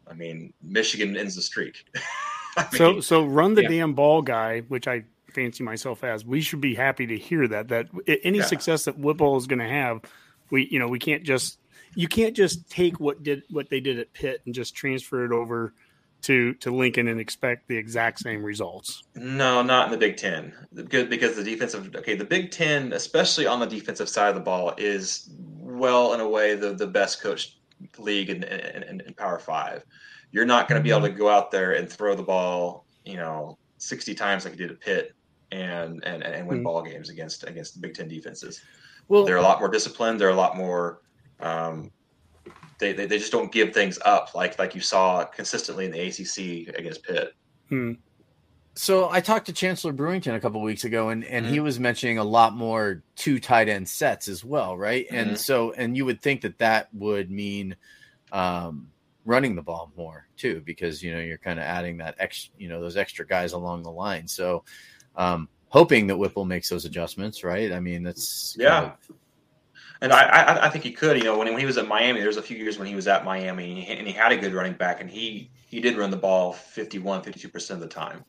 [0.08, 1.86] I mean, Michigan ends the streak.
[2.58, 3.70] mean, so, so run the yeah.
[3.70, 5.04] damn ball, guy, which I
[5.36, 6.26] fancy myself as.
[6.26, 7.68] We should be happy to hear that.
[7.68, 7.88] That
[8.24, 8.46] any yeah.
[8.46, 10.02] success that Whipple is going to have,
[10.50, 11.60] we you know we can't just
[11.96, 15.32] you can't just take what did what they did at Pitt and just transfer it
[15.32, 15.74] over
[16.24, 19.04] to to Lincoln and expect the exact same results.
[19.16, 20.54] No, not in the Big Ten.
[20.74, 24.74] Because the defensive okay, the Big Ten, especially on the defensive side of the ball,
[24.78, 27.58] is well in a way the the best coached
[27.98, 29.86] league in, in, in Power Five.
[30.32, 33.16] You're not going to be able to go out there and throw the ball, you
[33.16, 35.14] know, 60 times like you did at Pitt
[35.52, 36.64] and and, and win mm-hmm.
[36.64, 38.62] ball games against against the Big Ten defenses.
[39.08, 40.20] Well, they're a lot more disciplined.
[40.20, 41.02] They're a lot more
[41.40, 41.92] um,
[42.80, 46.00] they, they, they just don't give things up like like you saw consistently in the
[46.00, 47.34] ACC against Pitt.
[47.70, 47.94] Hmm.
[48.78, 51.54] So I talked to Chancellor Brewington a couple weeks ago, and and mm-hmm.
[51.54, 55.06] he was mentioning a lot more two tight end sets as well, right?
[55.08, 55.16] Mm-hmm.
[55.16, 57.76] And so and you would think that that would mean
[58.34, 58.90] um,
[59.24, 62.68] running the ball more too, because you know you're kind of adding that extra, you
[62.68, 64.28] know, those extra guys along the line.
[64.28, 64.66] So
[65.16, 67.72] um, hoping that Whipple makes those adjustments, right?
[67.72, 68.92] I mean, that's yeah.
[69.10, 69.16] Of,
[70.02, 71.18] and I, I, I, think he could.
[71.18, 72.96] You know, when, when he was at Miami, there was a few years when he
[72.96, 75.80] was at Miami and he, and he had a good running back, and he he
[75.80, 78.24] did run the ball 51, 52 percent of the time.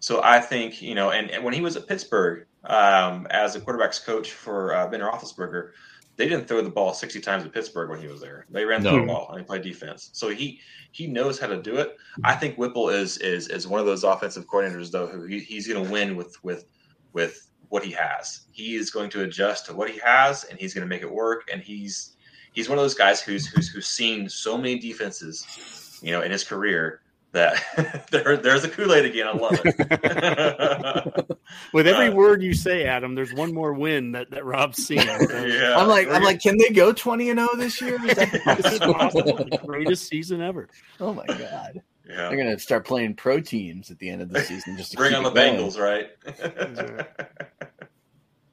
[0.00, 3.60] So I think you know, and, and when he was at Pittsburgh um, as a
[3.60, 5.70] quarterbacks coach for uh, Ben Roethlisberger,
[6.16, 8.46] they didn't throw the ball 60 times at Pittsburgh when he was there.
[8.50, 9.00] They ran no.
[9.00, 10.10] the ball and they played defense.
[10.12, 10.60] So he
[10.90, 11.96] he knows how to do it.
[12.24, 15.68] I think Whipple is is is one of those offensive coordinators though who he, he's
[15.68, 16.66] going to win with with
[17.12, 18.42] with what he has.
[18.52, 21.10] He is going to adjust to what he has, and he's going to make it
[21.10, 21.48] work.
[21.50, 22.16] And he's
[22.52, 26.30] he's one of those guys who's who's who's seen so many defenses, you know, in
[26.30, 27.00] his career
[27.32, 29.26] that there, there's a Kool Aid again.
[29.26, 31.38] I love it.
[31.72, 34.98] With every uh, word you say, Adam, there's one more win that, that Rob's seen.
[35.06, 37.98] yeah, I'm like, I'm like, can they go 20 and 0 this year?
[38.00, 40.68] This is that greatest season ever?
[41.00, 41.80] Oh my god.
[42.08, 42.28] Yeah.
[42.28, 45.14] They're gonna start playing pro teams at the end of the season just to bring
[45.14, 45.56] on the going.
[45.56, 46.10] Bengals, right?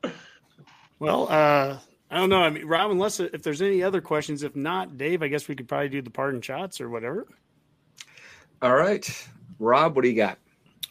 [1.00, 1.80] well, uh,
[2.12, 2.42] I don't know.
[2.42, 5.56] I mean, Rob, unless if there's any other questions, if not, Dave, I guess we
[5.56, 7.28] could probably do the pardon shots or whatever.
[8.62, 9.28] All right,
[9.58, 10.38] Rob, what do you got?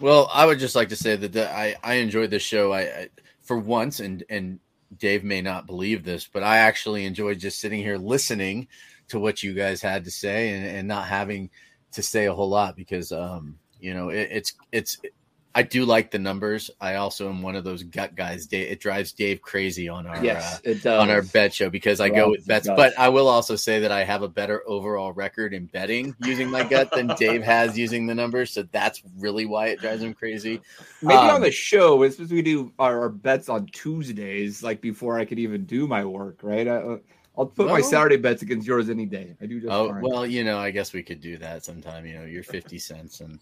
[0.00, 2.72] Well, I would just like to say that the, I I enjoyed this show.
[2.72, 3.08] I, I
[3.42, 4.60] for once, and and
[4.96, 8.68] Dave may not believe this, but I actually enjoyed just sitting here listening
[9.08, 11.50] to what you guys had to say and, and not having
[11.92, 14.98] to say a whole lot because um, you know it, it's it's
[15.58, 16.70] I do like the numbers.
[16.80, 18.46] I also am one of those gut guys.
[18.52, 22.30] It drives Dave crazy on our yes, uh, on our bet show because I go
[22.30, 22.68] with bets.
[22.68, 26.48] But I will also say that I have a better overall record in betting using
[26.48, 28.52] my gut than Dave has using the numbers.
[28.52, 30.60] So that's really why it drives him crazy.
[31.02, 35.18] Maybe um, on the show, it's we do our, our, bets on Tuesdays, like before
[35.18, 36.68] I could even do my work, right?
[36.68, 36.98] I,
[37.38, 39.36] I'll put well, my Saturday bets against yours any day.
[39.40, 39.72] I do just.
[39.72, 40.02] Oh fine.
[40.02, 42.04] well, you know, I guess we could do that sometime.
[42.04, 43.38] You know, your fifty cents and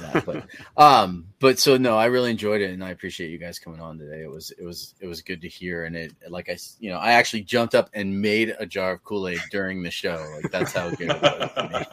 [0.00, 0.24] that.
[0.24, 3.80] But um, but so no, I really enjoyed it, and I appreciate you guys coming
[3.80, 4.22] on today.
[4.22, 6.98] It was it was it was good to hear, and it like I you know
[6.98, 10.24] I actually jumped up and made a jar of Kool Aid during the show.
[10.36, 11.86] Like that's how good it was.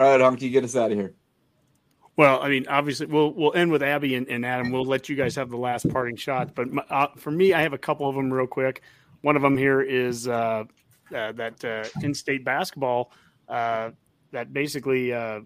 [0.00, 1.14] All right, Hunky, get us out of here.
[2.16, 4.70] Well, I mean, obviously, we'll we'll end with Abby and, and Adam.
[4.70, 6.54] We'll let you guys have the last parting shot.
[6.54, 8.82] But my, uh, for me, I have a couple of them real quick.
[9.24, 10.64] One of them here is uh,
[11.14, 13.10] uh, that uh, in-state basketball
[13.48, 13.92] uh,
[14.32, 15.40] that basically uh,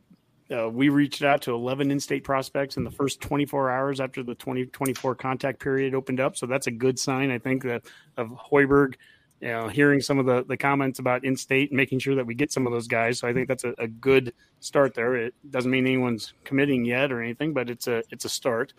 [0.50, 4.34] uh, we reached out to 11 in-state prospects in the first 24 hours after the
[4.34, 6.36] 2024 contact period opened up.
[6.36, 7.84] So that's a good sign, I think, that
[8.16, 8.94] of Hoiberg.
[9.40, 12.34] You know, hearing some of the, the comments about in-state, and making sure that we
[12.34, 13.20] get some of those guys.
[13.20, 15.14] So I think that's a, a good start there.
[15.14, 18.74] It doesn't mean anyone's committing yet or anything, but it's a it's a start.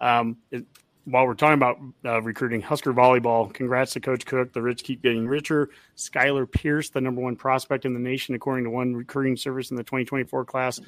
[0.00, 0.64] Um, it,
[1.10, 4.52] while we're talking about uh, recruiting Husker volleyball, congrats to Coach Cook.
[4.52, 5.70] The rich keep getting richer.
[5.96, 9.76] Skylar Pierce, the number one prospect in the nation, according to one recruiting service in
[9.76, 10.80] the 2024 class,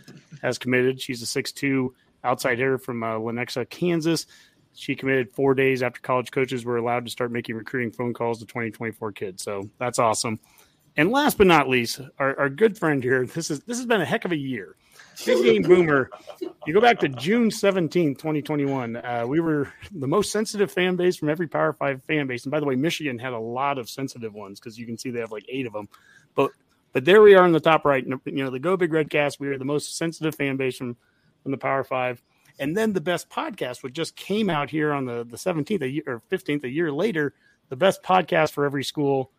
[0.43, 1.01] has committed.
[1.01, 4.27] She's a six-two outside hitter from uh, Lenexa, Kansas.
[4.75, 8.41] She committed four days after college coaches were allowed to start making recruiting phone calls
[8.41, 9.43] to 2024 kids.
[9.43, 10.39] So that's awesome.
[10.97, 13.25] And last but not least, our, our good friend here.
[13.27, 14.77] This is this has been a heck of a year.
[15.25, 16.11] Big Game Boomer.
[16.67, 18.97] You go back to June 17, 2021.
[18.97, 22.45] Uh, we were the most sensitive fan base from every Power Five fan base.
[22.45, 25.11] And by the way, Michigan had a lot of sensitive ones because you can see
[25.11, 25.89] they have like eight of them.
[26.35, 26.51] But
[26.93, 28.05] but there we are in the top right.
[28.05, 29.41] You know, the Go Big Red Cast.
[29.41, 30.97] We are the most sensitive fan base from
[31.43, 32.23] from the Power Five.
[32.59, 35.89] And then the best podcast, which just came out here on the the 17th a
[35.89, 37.35] year, or 15th a year later,
[37.69, 39.31] the best podcast for every school,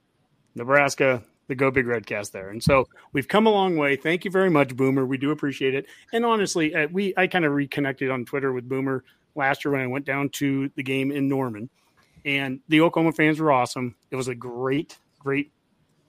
[0.55, 2.49] Nebraska, the Go Big Red cast there.
[2.49, 3.97] And so we've come a long way.
[3.97, 5.05] Thank you very much, Boomer.
[5.05, 5.85] We do appreciate it.
[6.13, 9.03] And honestly, uh, we I kind of reconnected on Twitter with Boomer
[9.35, 11.69] last year when I went down to the game in Norman,
[12.23, 13.95] and the Oklahoma fans were awesome.
[14.11, 15.51] It was a great, great,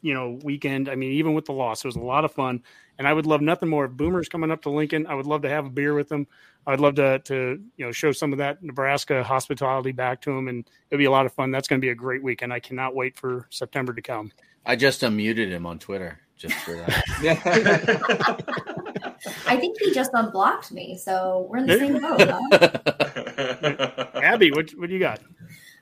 [0.00, 0.88] you know, weekend.
[0.88, 2.62] I mean, even with the loss, it was a lot of fun.
[2.98, 5.06] And I would love nothing more if Boomer's coming up to Lincoln.
[5.06, 6.26] I would love to have a beer with him.
[6.66, 10.48] I'd love to to you know show some of that Nebraska hospitality back to him,
[10.48, 11.50] and it'll be a lot of fun.
[11.50, 12.52] That's going to be a great weekend.
[12.52, 14.30] I cannot wait for September to come.
[14.64, 17.02] I just unmuted him on Twitter just for that.
[19.46, 22.20] I think he just unblocked me, so we're in the same boat.
[22.52, 24.10] Huh?
[24.22, 25.20] Abby, what what do you got?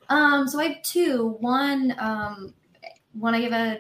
[0.09, 1.37] Um, so I have two.
[1.41, 2.55] One, um,
[3.15, 3.79] want to give a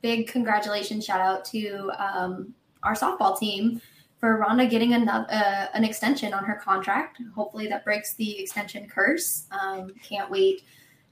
[0.00, 3.80] big congratulations shout out to um, our softball team
[4.18, 7.20] for Rhonda getting another uh, an extension on her contract.
[7.34, 9.46] Hopefully that breaks the extension curse.
[9.50, 10.62] Um, can't wait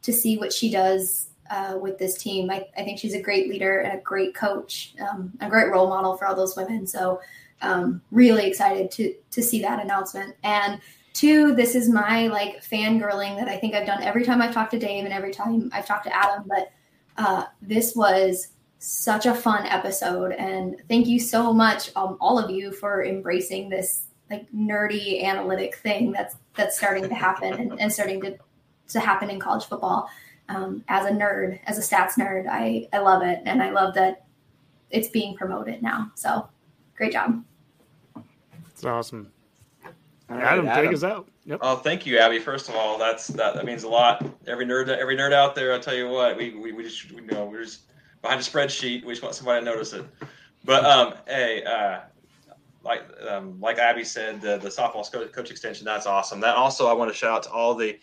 [0.03, 2.51] to see what she does uh, with this team.
[2.51, 5.89] I, I, think she's a great leader and a great coach, um, a great role
[5.89, 6.87] model for all those women.
[6.87, 7.21] So
[7.63, 10.35] um, really excited to to see that announcement.
[10.43, 10.81] And
[11.13, 14.73] two, this is my like fangirling that I think I've done every time I've talked
[14.73, 16.45] to Dave and every time I've talked to Adam.
[16.47, 16.73] But
[17.17, 22.51] uh, this was such a fun episode, and thank you so much, um, all of
[22.51, 27.93] you, for embracing this like nerdy analytic thing that's that's starting to happen and, and
[27.93, 28.37] starting to
[28.89, 30.09] to happen in college football
[30.49, 33.41] um, as a nerd, as a stats nerd, I, I love it.
[33.45, 34.25] And I love that
[34.91, 36.11] it's being promoted now.
[36.15, 36.49] So
[36.97, 37.43] great job.
[38.71, 39.33] It's awesome.
[40.29, 41.29] Right, Adam, Adam, take us out.
[41.45, 41.61] Yep.
[41.63, 42.41] Oh, thank you, Abby.
[42.41, 44.27] First of all, that's that, that means a lot.
[44.47, 47.23] Every nerd, every nerd out there, I'll tell you what, we, we, we just, we,
[47.23, 47.83] you know, we're just
[48.27, 49.05] behind a spreadsheet.
[49.05, 50.05] We just want somebody to notice it.
[50.65, 52.01] But, um, hey, uh,
[52.83, 56.41] like, um, like Abby said, the, the softball coach extension, that's awesome.
[56.41, 57.99] That also, I want to shout out to all the,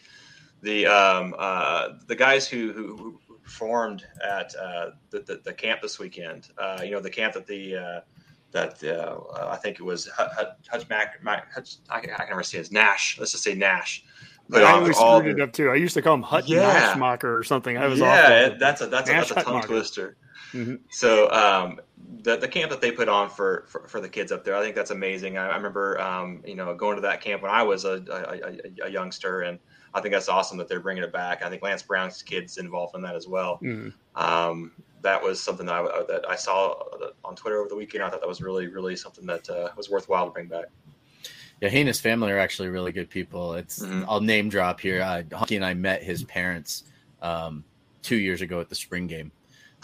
[0.62, 6.00] the um, uh, the guys who, who, performed at uh, the, the, the, camp this
[6.00, 6.48] weekend.
[6.58, 8.00] Uh, you know, the camp that the uh,
[8.52, 12.44] that uh, I think it was Hutch Mac, Mac Hutch, I, can, I can never
[12.44, 13.18] say his Nash.
[13.20, 14.06] Let's just say Nash.
[14.52, 15.70] I always screwed it up too.
[15.70, 17.18] I used to call him Hut yeah.
[17.24, 17.78] Or something.
[17.78, 20.18] I was yeah, off that's a that's a, that's a tongue twister.
[20.54, 20.76] Mm-hmm.
[20.90, 21.80] So um,
[22.22, 24.62] the the camp that they put on for, for, for the kids up there, I
[24.62, 25.38] think that's amazing.
[25.38, 28.86] I, I remember um, you know going to that camp when I was a, a,
[28.86, 29.60] a, a youngster and
[29.94, 31.44] I think that's awesome that they're bringing it back.
[31.44, 33.60] I think Lance Brown's kids involved in that as well.
[33.62, 33.90] Mm-hmm.
[34.22, 34.72] Um,
[35.02, 38.04] that was something that I, that I saw uh, on Twitter over the weekend.
[38.04, 40.66] I thought that was really, really something that uh, was worthwhile to bring back.
[41.64, 43.54] Yeah, he and his family are actually really good people.
[43.54, 44.04] It's mm-hmm.
[44.10, 45.02] I'll name drop here.
[45.02, 46.84] Uh, Honky and I met his parents
[47.22, 47.64] um,
[48.02, 49.32] two years ago at the spring game.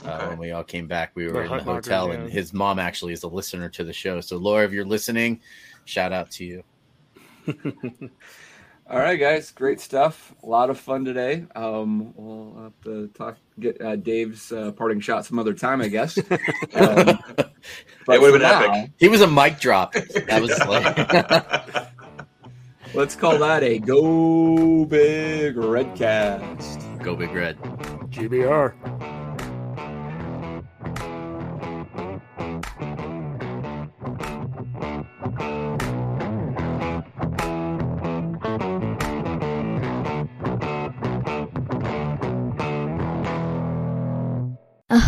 [0.03, 0.27] Uh, okay.
[0.27, 2.15] when we all came back, we were the in the hotel, yeah.
[2.15, 4.19] and his mom actually is a listener to the show.
[4.19, 5.39] So, Laura, if you're listening,
[5.85, 6.63] shout out to you.
[8.89, 10.33] All right, guys, great stuff.
[10.41, 11.45] A lot of fun today.
[11.55, 15.89] Um, we'll have to talk, get uh, Dave's uh, parting shot some other time, I
[15.89, 16.17] guess.
[16.75, 17.19] Um,
[18.05, 18.91] but it would have been now, epic.
[18.97, 19.93] He was a mic drop.
[19.93, 21.89] That was like.
[22.95, 26.79] Let's call that a Go Big Red cast.
[27.03, 27.57] Go Big Red.
[28.09, 28.73] GBR.